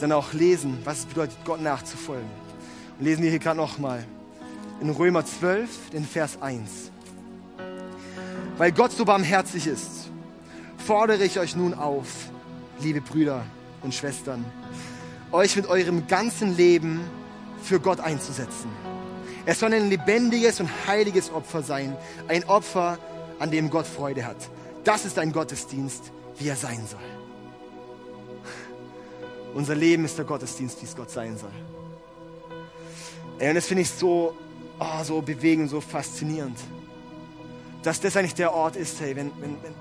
dann 0.00 0.12
auch 0.12 0.32
lesen, 0.32 0.78
was 0.84 1.00
es 1.00 1.06
bedeutet, 1.06 1.36
Gott 1.44 1.60
nachzufolgen. 1.60 2.28
Und 2.98 3.04
lesen 3.04 3.22
wir 3.22 3.30
hier 3.30 3.38
gerade 3.38 3.56
nochmal 3.56 4.04
in 4.80 4.90
Römer 4.90 5.24
12, 5.24 5.90
den 5.92 6.04
Vers 6.04 6.42
1. 6.42 6.90
Weil 8.58 8.72
Gott 8.72 8.92
so 8.92 9.04
barmherzig 9.04 9.66
ist, 9.66 10.03
fordere 10.84 11.24
ich 11.24 11.38
euch 11.38 11.56
nun 11.56 11.74
auf, 11.74 12.06
liebe 12.80 13.00
Brüder 13.00 13.44
und 13.82 13.94
Schwestern, 13.94 14.44
euch 15.32 15.56
mit 15.56 15.66
eurem 15.66 16.06
ganzen 16.06 16.56
Leben 16.56 17.00
für 17.62 17.80
Gott 17.80 18.00
einzusetzen. 18.00 18.70
Es 19.46 19.60
soll 19.60 19.72
ein 19.72 19.88
lebendiges 19.88 20.60
und 20.60 20.68
heiliges 20.86 21.30
Opfer 21.32 21.62
sein, 21.62 21.96
ein 22.28 22.44
Opfer, 22.44 22.98
an 23.38 23.50
dem 23.50 23.68
Gott 23.68 23.86
Freude 23.86 24.24
hat. 24.24 24.36
Das 24.84 25.04
ist 25.04 25.18
ein 25.18 25.32
Gottesdienst, 25.32 26.12
wie 26.38 26.48
er 26.48 26.56
sein 26.56 26.86
soll. 26.86 27.00
Unser 29.54 29.74
Leben 29.74 30.04
ist 30.04 30.18
der 30.18 30.24
Gottesdienst, 30.24 30.80
wie 30.82 30.86
es 30.86 30.96
Gott 30.96 31.10
sein 31.10 31.36
soll. 31.36 31.50
Ey, 33.38 33.48
und 33.48 33.56
das 33.56 33.66
finde 33.66 33.82
ich 33.82 33.90
so, 33.90 34.34
oh, 34.78 35.04
so 35.04 35.20
bewegend, 35.20 35.70
so 35.70 35.80
faszinierend 35.80 36.58
dass 37.84 38.00
das 38.00 38.16
eigentlich 38.16 38.34
der 38.34 38.52
Ort 38.52 38.76
ist, 38.76 39.00
hey, 39.00 39.14
wenn, 39.14 39.30
wenn, 39.40 39.56
wenn, 39.62 39.74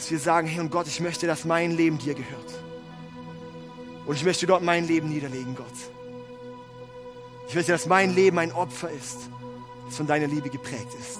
dass 0.00 0.10
wir 0.10 0.18
sagen, 0.18 0.48
hey 0.48 0.60
und 0.60 0.70
Gott, 0.70 0.86
ich 0.86 0.98
möchte, 1.00 1.26
dass 1.26 1.44
mein 1.44 1.72
Leben 1.72 1.98
dir 1.98 2.14
gehört. 2.14 2.54
Und 4.06 4.14
ich 4.14 4.24
möchte 4.24 4.46
dort 4.46 4.62
mein 4.62 4.88
Leben 4.88 5.10
niederlegen, 5.10 5.54
Gott. 5.54 5.66
Ich 7.48 7.54
möchte, 7.54 7.72
dass 7.72 7.84
mein 7.84 8.14
Leben 8.14 8.38
ein 8.38 8.50
Opfer 8.50 8.90
ist, 8.90 9.18
das 9.84 9.96
von 9.98 10.06
deiner 10.06 10.26
Liebe 10.26 10.48
geprägt 10.48 10.88
ist. 10.98 11.18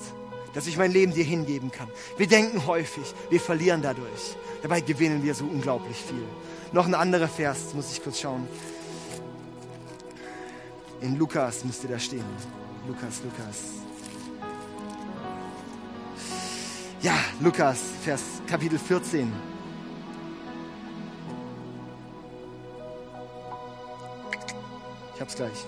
Dass 0.54 0.66
ich 0.66 0.78
mein 0.78 0.92
Leben 0.92 1.12
dir 1.12 1.24
hingeben 1.24 1.70
kann. 1.70 1.88
Wir 2.16 2.26
denken 2.26 2.66
häufig, 2.66 3.04
wir 3.28 3.38
verlieren 3.38 3.82
dadurch. 3.82 4.34
Dabei 4.62 4.80
gewinnen 4.80 5.22
wir 5.22 5.34
so 5.34 5.44
unglaublich 5.44 5.98
viel. 5.98 6.24
Noch 6.72 6.86
ein 6.86 6.94
anderer 6.94 7.28
Vers, 7.28 7.74
muss 7.74 7.92
ich 7.92 8.02
kurz 8.02 8.18
schauen. 8.18 8.48
In 11.02 11.18
Lukas 11.18 11.66
müsste 11.66 11.86
da 11.86 11.98
stehen. 11.98 12.24
Lukas, 12.88 13.20
Lukas. 13.22 13.79
Ja, 17.02 17.14
Lukas, 17.40 17.80
Vers 18.04 18.20
Kapitel 18.46 18.78
14. 18.78 19.32
Ich 25.14 25.20
hab's 25.22 25.34
gleich. 25.34 25.66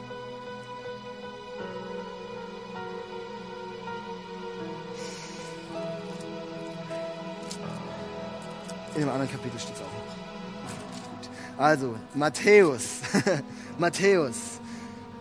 In 8.95 9.01
dem 9.01 9.09
anderen 9.09 9.31
Kapitel 9.31 9.59
steht 9.59 9.75
es 9.75 9.81
auch 9.81 9.85
noch. 9.87 11.65
Also, 11.65 11.95
Matthäus. 12.15 13.01
Matthäus, 13.79 14.61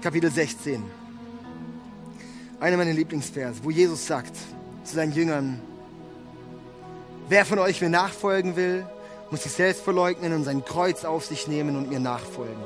Kapitel 0.02 0.30
16. 0.30 0.84
Einer 2.60 2.76
meiner 2.76 2.91
Lieblingsvers, 2.91 3.63
wo 3.63 3.71
Jesus 3.71 4.06
sagt 4.06 4.36
zu 4.84 4.95
seinen 4.95 5.13
Jüngern, 5.13 5.62
Wer 7.32 7.46
von 7.46 7.60
euch 7.60 7.80
mir 7.80 7.88
nachfolgen 7.88 8.58
will, 8.58 8.86
muss 9.30 9.44
sich 9.44 9.54
selbst 9.54 9.84
verleugnen 9.84 10.34
und 10.34 10.44
sein 10.44 10.65
Kreuz 10.65 11.06
auf 11.06 11.26
sich 11.26 11.48
nehmen 11.48 11.78
und 11.78 11.89
mir 11.89 12.02
nachfolgen. 12.02 12.62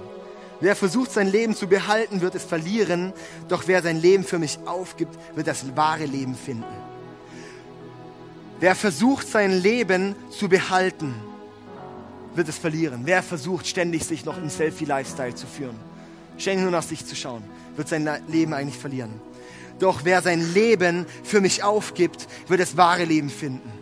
Wer 0.59 0.75
versucht, 0.75 1.11
sein 1.11 1.27
Leben 1.27 1.55
zu 1.55 1.67
behalten, 1.67 2.19
wird 2.21 2.33
es 2.33 2.43
verlieren, 2.43 3.13
doch 3.47 3.67
wer 3.67 3.83
sein 3.83 4.01
Leben 4.01 4.23
für 4.23 4.39
mich 4.39 4.57
aufgibt, 4.65 5.15
wird 5.35 5.45
das 5.45 5.77
wahre 5.77 6.05
Leben 6.05 6.33
finden. 6.33 6.63
Wer 8.59 8.73
versucht, 8.73 9.27
sein 9.27 9.51
Leben 9.51 10.15
zu 10.31 10.49
behalten, 10.49 11.13
wird 12.33 12.49
es 12.49 12.57
verlieren. 12.57 13.01
Wer 13.03 13.21
versucht, 13.21 13.67
ständig 13.67 14.03
sich 14.03 14.25
noch 14.25 14.39
im 14.39 14.49
Selfie-Lifestyle 14.49 15.35
zu 15.35 15.45
führen, 15.45 15.75
ständig 16.39 16.63
nur 16.63 16.71
nach 16.71 16.81
sich 16.81 17.05
zu 17.05 17.15
schauen, 17.15 17.43
wird 17.75 17.87
sein 17.87 18.09
Leben 18.27 18.55
eigentlich 18.55 18.79
verlieren. 18.79 19.21
Doch 19.77 20.05
wer 20.05 20.23
sein 20.23 20.41
Leben 20.55 21.05
für 21.23 21.39
mich 21.39 21.63
aufgibt, 21.63 22.25
wird 22.47 22.61
das 22.61 22.75
wahre 22.75 23.03
Leben 23.03 23.29
finden. 23.29 23.74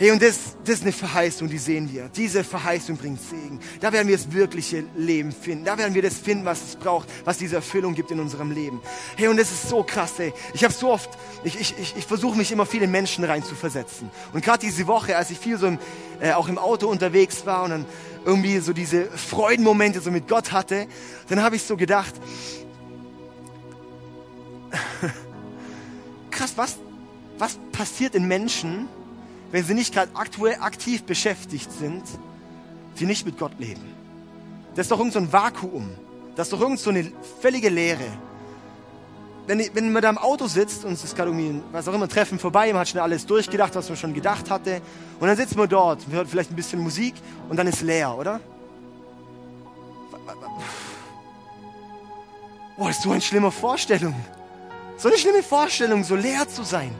Hey, 0.00 0.12
und 0.12 0.22
das, 0.22 0.54
das 0.64 0.76
ist 0.76 0.82
eine 0.82 0.92
Verheißung, 0.92 1.48
die 1.48 1.58
sehen 1.58 1.92
wir. 1.92 2.08
Diese 2.14 2.44
Verheißung 2.44 2.96
bringt 2.96 3.20
Segen. 3.20 3.58
Da 3.80 3.92
werden 3.92 4.06
wir 4.06 4.16
das 4.16 4.30
wirkliche 4.30 4.84
Leben 4.96 5.32
finden. 5.32 5.64
Da 5.64 5.76
werden 5.76 5.92
wir 5.92 6.02
das 6.02 6.14
finden, 6.14 6.44
was 6.44 6.62
es 6.62 6.76
braucht, 6.76 7.08
was 7.24 7.38
diese 7.38 7.56
Erfüllung 7.56 7.96
gibt 7.96 8.12
in 8.12 8.20
unserem 8.20 8.52
Leben. 8.52 8.80
Hey, 9.16 9.26
und 9.26 9.36
das 9.36 9.50
ist 9.50 9.68
so 9.68 9.82
krass, 9.82 10.12
ey. 10.20 10.32
Ich 10.54 10.62
habe 10.62 10.72
so 10.72 10.92
oft, 10.92 11.10
ich, 11.42 11.58
ich, 11.60 11.74
ich, 11.80 11.96
ich 11.96 12.06
versuche 12.06 12.38
mich 12.38 12.52
immer 12.52 12.64
viele 12.64 12.86
Menschen 12.86 13.24
rein 13.24 13.42
zu 13.42 13.56
versetzen. 13.56 14.08
Und 14.32 14.44
gerade 14.44 14.60
diese 14.60 14.86
Woche, 14.86 15.16
als 15.16 15.30
ich 15.30 15.38
viel 15.40 15.58
so 15.58 15.66
im, 15.66 15.80
äh, 16.20 16.30
auch 16.30 16.46
im 16.46 16.58
Auto 16.58 16.86
unterwegs 16.86 17.44
war 17.44 17.64
und 17.64 17.70
dann 17.70 17.84
irgendwie 18.24 18.60
so 18.60 18.72
diese 18.72 19.06
Freudenmomente 19.06 20.00
so 20.00 20.12
mit 20.12 20.28
Gott 20.28 20.52
hatte, 20.52 20.86
dann 21.28 21.42
habe 21.42 21.56
ich 21.56 21.64
so 21.64 21.76
gedacht, 21.76 22.14
krass, 26.30 26.52
was, 26.54 26.76
was 27.36 27.58
passiert 27.72 28.14
in 28.14 28.28
Menschen, 28.28 28.88
wenn 29.50 29.64
sie 29.64 29.74
nicht 29.74 29.94
gerade 29.94 30.10
aktuell 30.14 30.58
aktiv 30.60 31.04
beschäftigt 31.04 31.70
sind, 31.72 32.02
die 32.98 33.06
nicht 33.06 33.24
mit 33.24 33.38
Gott 33.38 33.52
leben. 33.58 33.94
Das 34.74 34.86
ist 34.86 34.90
doch 34.90 34.98
irgend 34.98 35.12
so 35.12 35.18
ein 35.18 35.32
Vakuum. 35.32 35.90
Das 36.36 36.46
ist 36.46 36.52
doch 36.52 36.60
irgend 36.60 36.78
so 36.78 36.90
eine 36.90 37.10
völlige 37.40 37.68
Leere. 37.68 38.04
Wenn, 39.46 39.64
wenn 39.72 39.92
man 39.92 40.02
da 40.02 40.10
im 40.10 40.18
Auto 40.18 40.46
sitzt 40.46 40.84
und 40.84 40.92
es 40.92 41.02
ist 41.02 41.16
gerade 41.16 41.30
irgendwie, 41.30 41.62
was 41.72 41.88
auch 41.88 41.94
immer, 41.94 42.04
ein 42.04 42.10
Treffen 42.10 42.38
vorbei, 42.38 42.70
man 42.72 42.80
hat 42.80 42.88
schon 42.88 43.00
alles 43.00 43.24
durchgedacht, 43.24 43.74
was 43.74 43.88
man 43.88 43.96
schon 43.96 44.12
gedacht 44.12 44.50
hatte, 44.50 44.82
und 45.18 45.26
dann 45.26 45.36
sitzt 45.36 45.56
man 45.56 45.68
dort, 45.68 46.06
man 46.06 46.18
hört 46.18 46.28
vielleicht 46.28 46.50
ein 46.50 46.56
bisschen 46.56 46.80
Musik 46.80 47.14
und 47.48 47.56
dann 47.56 47.66
ist 47.66 47.80
leer, 47.80 48.16
oder? 48.16 48.40
Boah, 52.76 52.90
ist 52.90 53.02
so 53.02 53.10
eine 53.10 53.20
schlimme 53.20 53.50
Vorstellung. 53.50 54.14
So 54.98 55.08
eine 55.08 55.18
schlimme 55.18 55.42
Vorstellung, 55.42 56.04
so 56.04 56.14
leer 56.14 56.46
zu 56.48 56.62
sein. 56.62 56.90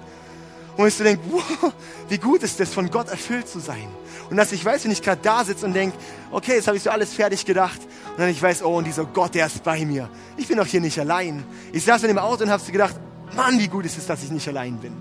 Und 0.78 0.86
ich 0.86 0.94
so 0.94 1.02
denke, 1.02 1.24
wow, 1.28 1.72
wie 2.08 2.18
gut 2.18 2.44
ist 2.44 2.60
das, 2.60 2.72
von 2.72 2.88
Gott 2.88 3.08
erfüllt 3.08 3.48
zu 3.48 3.58
sein. 3.58 3.88
Und 4.30 4.36
dass 4.36 4.52
ich 4.52 4.64
weiß, 4.64 4.84
wenn 4.84 4.92
ich 4.92 5.02
gerade 5.02 5.20
da 5.20 5.44
sitze 5.44 5.66
und 5.66 5.74
denke, 5.74 5.98
okay, 6.30 6.54
jetzt 6.54 6.68
habe 6.68 6.76
ich 6.76 6.84
so 6.84 6.90
alles 6.90 7.12
fertig 7.12 7.44
gedacht. 7.44 7.80
Und 8.12 8.20
dann 8.20 8.28
ich 8.28 8.40
weiß, 8.40 8.62
oh, 8.62 8.76
und 8.76 8.86
dieser 8.86 9.04
Gott, 9.04 9.34
der 9.34 9.46
ist 9.46 9.64
bei 9.64 9.84
mir. 9.84 10.08
Ich 10.36 10.46
bin 10.46 10.56
doch 10.56 10.66
hier 10.66 10.80
nicht 10.80 10.96
allein. 11.00 11.44
Ich 11.72 11.84
saß 11.84 12.02
in 12.04 12.08
dem 12.08 12.18
Auto 12.18 12.44
und 12.44 12.50
habe 12.50 12.62
so 12.62 12.70
gedacht, 12.70 12.94
Mann, 13.34 13.58
wie 13.58 13.66
gut 13.66 13.86
ist 13.86 13.98
es, 13.98 14.06
dass 14.06 14.22
ich 14.22 14.30
nicht 14.30 14.46
allein 14.46 14.76
bin. 14.76 14.92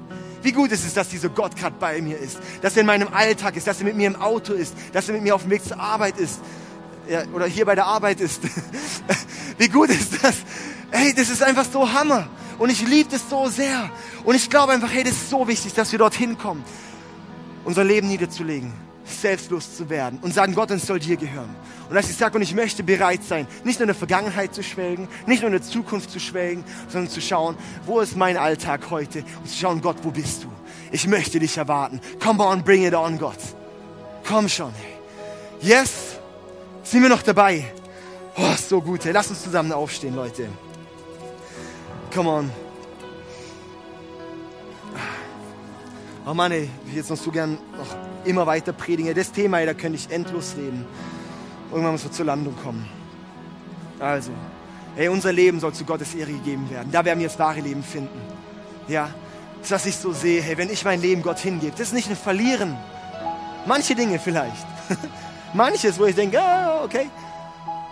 Wie 0.42 0.52
gut 0.52 0.72
ist 0.72 0.84
es, 0.84 0.96
dass 0.96 1.10
dieser 1.10 1.30
Gott 1.30 1.56
gerade 1.56 1.76
bei 1.80 2.02
mir 2.02 2.18
ist. 2.18 2.40
Dass 2.64 2.76
er 2.76 2.82
in 2.82 2.88
meinem 2.88 3.10
Alltag 3.14 3.56
ist, 3.56 3.68
dass 3.68 3.78
er 3.78 3.86
mit 3.86 3.96
mir 3.96 4.08
im 4.08 4.16
Auto 4.16 4.54
ist, 4.54 4.74
dass 4.94 5.08
er 5.08 5.14
mit 5.14 5.22
mir 5.22 5.36
auf 5.36 5.44
dem 5.44 5.52
Weg 5.52 5.64
zur 5.64 5.80
Arbeit 5.80 6.18
ist. 6.18 6.40
Ja, 7.08 7.22
oder 7.36 7.46
hier 7.46 7.66
bei 7.66 7.76
der 7.76 7.86
Arbeit 7.86 8.20
ist. 8.20 8.42
wie 9.60 9.70
gut 9.70 9.90
ist 9.90 10.24
das? 10.24 10.38
Hey, 10.90 11.14
das 11.14 11.30
ist 11.30 11.44
einfach 11.44 11.68
so 11.72 11.94
Hammer. 11.94 12.28
Und 12.58 12.72
ich 12.72 12.82
liebe 12.88 13.12
das 13.12 13.30
so 13.30 13.48
sehr. 13.48 13.92
Und 14.28 14.36
ich 14.36 14.50
glaube 14.50 14.74
einfach, 14.74 14.92
hey, 14.92 15.06
das 15.06 15.14
ist 15.14 15.30
so 15.30 15.48
wichtig, 15.48 15.74
dass 15.74 15.90
wir 15.94 16.00
dorthin 16.00 16.38
kommen, 16.38 16.62
unser 17.64 17.86
Leben 17.86 18.10
niederzulegen, 18.10 18.74
selbstlos 19.06 19.78
zu 19.78 19.90
werden 19.90 20.20
und 20.22 20.34
sagen, 20.34 20.54
Gott, 20.54 20.70
es 20.70 20.86
soll 20.86 21.00
dir 21.00 21.16
gehören. 21.16 21.56
Und 21.88 21.96
dass 21.96 22.10
ich 22.10 22.18
sage, 22.18 22.36
und 22.36 22.42
ich 22.42 22.54
möchte 22.54 22.84
bereit 22.84 23.24
sein, 23.24 23.48
nicht 23.64 23.80
nur 23.80 23.86
in 23.86 23.88
der 23.88 23.96
Vergangenheit 23.96 24.54
zu 24.54 24.64
schwelgen, 24.64 25.08
nicht 25.28 25.44
nur 25.44 25.48
in 25.48 25.54
der 25.54 25.62
Zukunft 25.62 26.12
zu 26.12 26.20
schwelgen, 26.20 26.66
sondern 26.90 27.10
zu 27.10 27.22
schauen, 27.22 27.56
wo 27.86 28.02
ist 28.02 28.18
mein 28.18 28.36
Alltag 28.36 28.90
heute 28.90 29.20
und 29.20 29.50
zu 29.50 29.58
schauen, 29.58 29.80
Gott, 29.80 29.96
wo 30.04 30.12
bist 30.12 30.44
du? 30.44 30.50
Ich 30.92 31.08
möchte 31.08 31.40
dich 31.40 31.56
erwarten. 31.56 32.02
Come 32.22 32.44
on, 32.44 32.66
bring 32.66 32.86
it 32.86 32.94
on, 32.94 33.18
Gott. 33.18 33.40
Komm 34.28 34.50
schon. 34.50 34.74
Yes, 35.62 36.18
sind 36.84 37.02
wir 37.02 37.08
noch 37.08 37.22
dabei? 37.22 37.64
Oh, 38.36 38.56
so 38.58 38.82
gut, 38.82 39.06
hey. 39.06 39.14
Lass 39.14 39.30
uns 39.30 39.42
zusammen 39.42 39.72
aufstehen, 39.72 40.18
Leute. 40.18 40.50
Come 42.14 42.30
on. 42.30 42.67
Oh 46.30 46.34
Mann, 46.34 46.52
ey, 46.52 46.70
ich 46.90 46.94
jetzt 46.94 47.10
noch 47.10 47.16
so 47.16 47.32
gern 47.32 47.58
noch 47.78 47.96
immer 48.26 48.46
weiter 48.46 48.74
predigen. 48.74 49.16
Das 49.16 49.32
Thema, 49.32 49.60
ey, 49.60 49.66
da 49.66 49.74
könnte 49.74 49.98
ich 49.98 50.12
endlos 50.12 50.56
reden. 50.58 50.86
Irgendwann 51.72 51.94
muss 51.94 52.04
wir 52.04 52.12
zur 52.12 52.26
Landung 52.26 52.54
kommen. 52.62 52.86
Also, 53.98 54.32
ey, 54.98 55.08
unser 55.08 55.32
Leben 55.32 55.62
soll 55.62 55.72
zu 55.72 55.86
Gottes 55.86 56.14
Ehre 56.16 56.34
gegeben 56.34 56.70
werden. 56.70 56.92
Da 56.92 57.06
werden 57.06 57.22
wir 57.22 57.30
das 57.30 57.40
wahre 57.40 57.62
Leben 57.62 57.82
finden. 57.82 58.20
Ja, 58.90 59.10
das, 59.62 59.72
was 59.72 59.86
ich 59.86 59.96
so 59.96 60.12
sehe, 60.12 60.42
hey, 60.42 60.58
wenn 60.58 60.70
ich 60.70 60.84
mein 60.84 61.02
Leben 61.02 61.22
Gott 61.22 61.40
hingebe, 61.40 61.72
das 61.72 61.88
ist 61.88 61.94
nicht 61.94 62.10
ein 62.10 62.18
Verlieren. 62.18 62.76
Manche 63.66 63.96
Dinge 63.96 64.20
vielleicht. 64.20 64.68
Manches, 65.54 65.98
wo 65.98 66.08
ich 66.08 66.16
denke, 66.16 66.42
ah, 66.42 66.84
okay, 66.84 67.10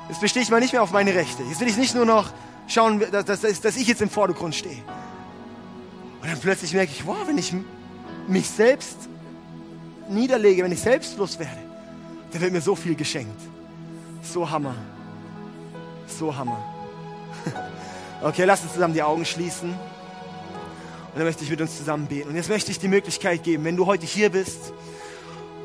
jetzt 0.10 0.20
bestehe 0.20 0.44
ich 0.44 0.50
mal 0.50 0.60
nicht 0.60 0.74
mehr 0.74 0.84
auf 0.84 0.92
meine 0.92 1.16
Rechte. 1.16 1.42
Jetzt 1.44 1.62
will 1.62 1.70
ich 1.70 1.78
nicht 1.78 1.96
nur 1.96 2.06
noch 2.06 2.34
schauen, 2.68 3.02
dass, 3.12 3.24
dass, 3.24 3.62
dass 3.62 3.78
ich 3.78 3.88
jetzt 3.88 4.02
im 4.02 4.10
Vordergrund 4.10 4.56
stehe. 4.56 4.84
Und 6.22 6.30
dann 6.30 6.40
plötzlich 6.42 6.74
merke 6.74 6.92
ich, 6.92 7.08
wow, 7.08 7.16
wenn 7.26 7.38
ich 7.38 7.54
mich 8.28 8.50
selbst 8.50 8.98
niederlege, 10.10 10.64
wenn 10.64 10.72
ich 10.72 10.82
selbstlos 10.82 11.40
werde, 11.40 11.58
dann 12.32 12.42
wird 12.42 12.52
mir 12.52 12.62
so 12.62 12.76
viel 12.76 12.96
geschenkt. 12.96 13.40
So 14.24 14.50
Hammer. 14.50 14.76
So 16.08 16.36
Hammer. 16.36 16.64
Okay, 18.22 18.46
lass 18.46 18.64
uns 18.64 18.74
zusammen 18.74 18.94
die 18.94 19.04
Augen 19.04 19.24
schließen. 19.24 19.70
Und 19.70 19.78
dann 21.16 21.26
möchte 21.26 21.44
ich 21.44 21.50
mit 21.50 21.62
uns 21.62 21.78
zusammen 21.78 22.08
beten. 22.08 22.30
Und 22.30 22.36
jetzt 22.36 22.50
möchte 22.50 22.72
ich 22.72 22.80
die 22.80 22.88
Möglichkeit 22.88 23.44
geben, 23.44 23.66
wenn 23.66 23.76
du 23.76 23.86
heute 23.86 24.06
hier 24.06 24.32
bist 24.32 24.74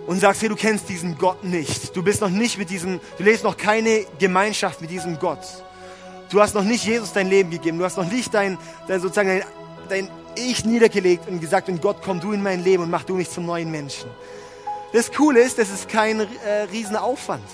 und 0.06 0.20
sagst, 0.20 0.42
hey, 0.42 0.48
du 0.48 0.56
kennst 0.56 0.88
diesen 0.88 1.16
Gott 1.16 1.42
nicht. 1.42 1.96
Du 1.96 2.02
bist 2.02 2.20
noch 2.20 2.28
nicht 2.28 2.58
mit 2.58 2.68
diesem, 2.68 3.00
du 3.16 3.24
lebst 3.24 3.44
noch 3.44 3.56
keine 3.56 4.04
Gemeinschaft 4.18 4.80
mit 4.80 4.90
diesem 4.90 5.18
Gott. 5.18 5.40
Du 6.28 6.40
hast 6.40 6.54
noch 6.54 6.64
nicht 6.64 6.84
Jesus 6.84 7.12
dein 7.12 7.28
Leben 7.28 7.50
gegeben. 7.50 7.78
Du 7.78 7.84
hast 7.84 7.96
noch 7.96 8.10
nicht 8.10 8.34
dein, 8.34 8.58
dein 8.86 9.00
sozusagen 9.00 9.28
dein, 9.28 9.42
dein 9.88 10.08
ich 10.36 10.64
niedergelegt 10.64 11.28
und 11.28 11.40
gesagt, 11.40 11.68
und 11.68 11.82
Gott, 11.82 11.98
komm 12.04 12.20
du 12.20 12.32
in 12.32 12.42
mein 12.42 12.62
Leben 12.62 12.82
und 12.82 12.90
mach 12.90 13.04
du 13.04 13.14
mich 13.14 13.30
zum 13.30 13.46
neuen 13.46 13.70
Menschen. 13.70 14.10
Das 14.92 15.12
Coole 15.12 15.40
ist, 15.40 15.58
das 15.58 15.70
ist 15.70 15.88
kein 15.88 16.20
äh, 16.20 16.24
Riesenaufwand, 16.72 17.44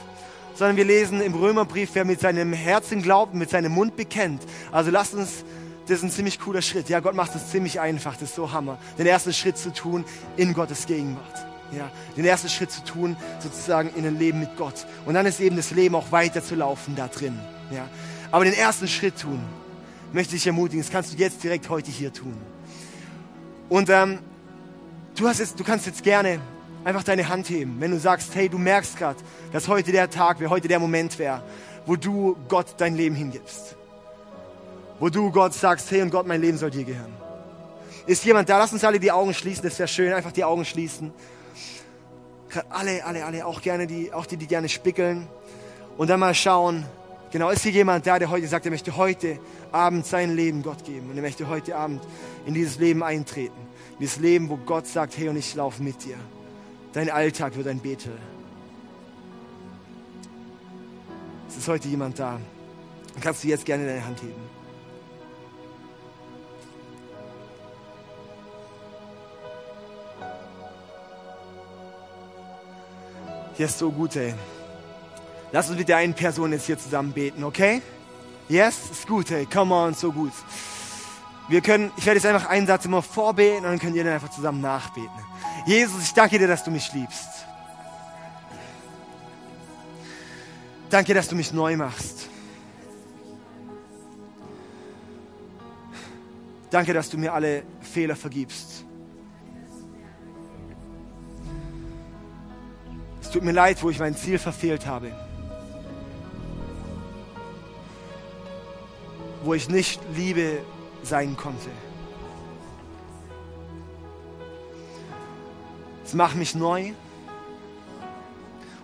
sondern 0.54 0.76
wir 0.76 0.84
lesen 0.84 1.20
im 1.20 1.34
Römerbrief, 1.34 1.90
wer 1.92 2.04
mit 2.04 2.20
seinem 2.20 2.52
Herzen 2.52 3.02
glaubt, 3.02 3.34
mit 3.34 3.50
seinem 3.50 3.72
Mund 3.72 3.94
bekennt. 3.96 4.42
Also 4.72 4.90
lasst 4.90 5.14
uns, 5.14 5.44
das 5.86 5.98
ist 5.98 6.02
ein 6.04 6.10
ziemlich 6.10 6.40
cooler 6.40 6.62
Schritt. 6.62 6.88
Ja, 6.88 7.00
Gott 7.00 7.14
macht 7.14 7.34
es 7.34 7.50
ziemlich 7.50 7.78
einfach, 7.78 8.14
das 8.14 8.30
ist 8.30 8.36
so 8.36 8.52
Hammer. 8.52 8.78
Den 8.98 9.06
ersten 9.06 9.32
Schritt 9.32 9.58
zu 9.58 9.72
tun 9.72 10.04
in 10.36 10.54
Gottes 10.54 10.86
Gegenwart. 10.86 11.46
Ja, 11.76 11.90
den 12.16 12.24
ersten 12.24 12.48
Schritt 12.48 12.70
zu 12.70 12.82
tun, 12.84 13.16
sozusagen 13.40 13.90
in 13.96 14.06
ein 14.06 14.18
Leben 14.18 14.40
mit 14.40 14.56
Gott. 14.56 14.86
Und 15.04 15.14
dann 15.14 15.26
ist 15.26 15.40
eben 15.40 15.56
das 15.56 15.72
Leben 15.72 15.94
auch 15.94 16.12
weiter 16.12 16.42
zu 16.42 16.54
laufen 16.54 16.94
da 16.96 17.08
drin. 17.08 17.38
Ja, 17.70 17.88
aber 18.30 18.44
den 18.44 18.54
ersten 18.54 18.88
Schritt 18.88 19.20
tun, 19.20 19.40
möchte 20.12 20.36
ich 20.36 20.46
ermutigen, 20.46 20.80
das 20.80 20.90
kannst 20.90 21.12
du 21.12 21.16
jetzt 21.16 21.42
direkt 21.42 21.68
heute 21.68 21.90
hier 21.90 22.12
tun. 22.12 22.36
Und 23.68 23.90
ähm, 23.90 24.20
du, 25.16 25.28
hast 25.28 25.40
jetzt, 25.40 25.58
du 25.58 25.64
kannst 25.64 25.86
jetzt 25.86 26.02
gerne 26.02 26.40
einfach 26.84 27.02
deine 27.02 27.28
Hand 27.28 27.48
heben, 27.50 27.80
wenn 27.80 27.90
du 27.90 27.98
sagst, 27.98 28.34
hey, 28.34 28.48
du 28.48 28.58
merkst 28.58 28.96
gerade, 28.96 29.18
dass 29.52 29.66
heute 29.66 29.90
der 29.90 30.08
Tag 30.08 30.38
wäre, 30.38 30.50
heute 30.50 30.68
der 30.68 30.78
Moment 30.78 31.18
wäre, 31.18 31.42
wo 31.84 31.96
du 31.96 32.36
Gott 32.48 32.74
dein 32.78 32.94
Leben 32.94 33.16
hingibst. 33.16 33.76
Wo 35.00 35.08
du 35.08 35.30
Gott 35.30 35.52
sagst, 35.52 35.90
hey 35.90 36.02
und 36.02 36.10
Gott, 36.10 36.26
mein 36.26 36.40
Leben 36.40 36.58
soll 36.58 36.70
dir 36.70 36.84
gehören. 36.84 37.12
Ist 38.06 38.24
jemand 38.24 38.48
da? 38.48 38.58
Lass 38.58 38.72
uns 38.72 38.84
alle 38.84 39.00
die 39.00 39.10
Augen 39.10 39.34
schließen, 39.34 39.64
das 39.64 39.78
wäre 39.78 39.88
schön, 39.88 40.12
einfach 40.12 40.32
die 40.32 40.44
Augen 40.44 40.64
schließen. 40.64 41.12
Alle, 42.70 43.04
alle, 43.04 43.24
alle, 43.24 43.44
auch 43.44 43.60
gerne 43.60 43.86
die, 43.88 44.12
auch 44.12 44.26
die, 44.26 44.36
die 44.36 44.46
gerne 44.46 44.68
spickeln. 44.68 45.26
Und 45.98 46.08
dann 46.08 46.20
mal 46.20 46.34
schauen, 46.34 46.86
genau, 47.32 47.50
ist 47.50 47.62
hier 47.62 47.72
jemand 47.72 48.06
da, 48.06 48.18
der 48.18 48.30
heute 48.30 48.46
sagt, 48.46 48.64
er 48.64 48.70
möchte 48.70 48.96
heute 48.96 49.38
Abend 49.72 50.06
sein 50.06 50.34
Leben 50.34 50.62
Gott 50.62 50.84
geben. 50.84 51.10
Und 51.10 51.16
er 51.16 51.22
möchte 51.22 51.48
heute 51.48 51.76
Abend 51.76 52.02
in 52.46 52.54
dieses 52.54 52.78
Leben 52.78 53.02
eintreten. 53.02 53.58
In 53.94 53.98
dieses 54.00 54.18
Leben, 54.18 54.48
wo 54.48 54.56
Gott 54.56 54.86
sagt, 54.86 55.16
hey, 55.16 55.28
und 55.28 55.36
ich 55.36 55.54
laufe 55.54 55.82
mit 55.82 56.04
dir. 56.04 56.16
Dein 56.92 57.10
Alltag 57.10 57.56
wird 57.56 57.68
ein 57.68 57.80
Betel. 57.80 58.16
Es 61.48 61.56
ist 61.56 61.68
heute 61.68 61.88
jemand 61.88 62.18
da. 62.18 62.40
Kannst 63.20 63.44
du 63.44 63.48
jetzt 63.48 63.64
gerne 63.64 63.86
deine 63.86 64.04
Hand 64.04 64.20
heben. 64.22 64.56
Hier 73.56 73.66
ist 73.66 73.78
so 73.78 73.90
gut, 73.90 74.16
ey. 74.16 74.34
Lass 75.50 75.70
uns 75.70 75.78
mit 75.78 75.88
der 75.88 75.96
einen 75.96 76.12
Person 76.12 76.52
jetzt 76.52 76.66
hier 76.66 76.78
zusammen 76.78 77.12
beten, 77.12 77.42
okay? 77.42 77.80
Yes, 78.48 78.90
ist 78.90 79.08
gut, 79.08 79.30
hey, 79.30 79.46
come 79.46 79.74
on, 79.74 79.94
so 79.94 80.12
gut. 80.12 80.32
Wir 81.48 81.60
können, 81.60 81.90
ich 81.96 82.06
werde 82.06 82.18
jetzt 82.18 82.26
einfach 82.26 82.48
einen 82.48 82.66
Satz 82.66 82.84
immer 82.84 83.02
vorbeten 83.02 83.58
und 83.58 83.64
dann 83.64 83.78
könnt 83.78 83.96
ihr 83.96 84.04
dann 84.04 84.14
einfach 84.14 84.30
zusammen 84.30 84.60
nachbeten. 84.60 85.10
Jesus, 85.66 86.02
ich 86.02 86.14
danke 86.14 86.38
dir, 86.38 86.46
dass 86.46 86.64
du 86.64 86.70
mich 86.70 86.92
liebst. 86.92 87.28
Danke, 90.90 91.14
dass 91.14 91.28
du 91.28 91.34
mich 91.34 91.52
neu 91.52 91.76
machst. 91.76 92.28
Danke, 96.70 96.92
dass 96.92 97.10
du 97.10 97.18
mir 97.18 97.32
alle 97.32 97.64
Fehler 97.80 98.16
vergibst. 98.16 98.84
Es 103.20 103.30
tut 103.30 103.42
mir 103.42 103.52
leid, 103.52 103.82
wo 103.82 103.90
ich 103.90 103.98
mein 103.98 104.16
Ziel 104.16 104.38
verfehlt 104.38 104.86
habe. 104.86 105.25
Wo 109.46 109.54
ich 109.54 109.68
nicht 109.68 110.00
Liebe 110.16 110.58
sein 111.04 111.36
konnte. 111.36 111.70
Jetzt 116.02 116.14
mach 116.14 116.34
mich 116.34 116.56
neu 116.56 116.92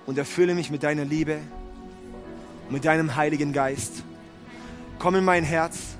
und 0.07 0.19
erfülle 0.19 0.55
mich 0.55 0.71
mit 0.71 0.85
deiner 0.85 1.05
Liebe, 1.05 1.39
mit 2.71 2.85
deinem 2.85 3.17
Heiligen 3.17 3.53
Geist. 3.53 4.05
Komm 5.01 5.17
in 5.17 5.25
mein 5.25 5.43
Herz. 5.43 5.97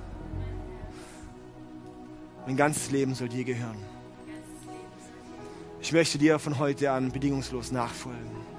Mein 2.47 2.57
ganzes 2.57 2.91
Leben 2.93 3.17
soll 3.17 3.29
dir 3.29 3.45
gehören. 3.45 3.79
Ich 5.81 5.93
möchte 5.93 6.19
dir 6.19 6.39
von 6.39 6.61
heute 6.61 6.93
an 6.93 7.11
bedingungslos 7.11 7.73
nachfolgen. 7.73 8.52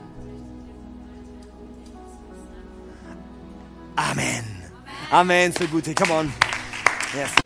Amen. 5.14 5.52
So 5.52 5.68
gute. 5.68 5.94
Come 5.96 6.12
on. 6.12 6.32
Yes. 7.14 7.43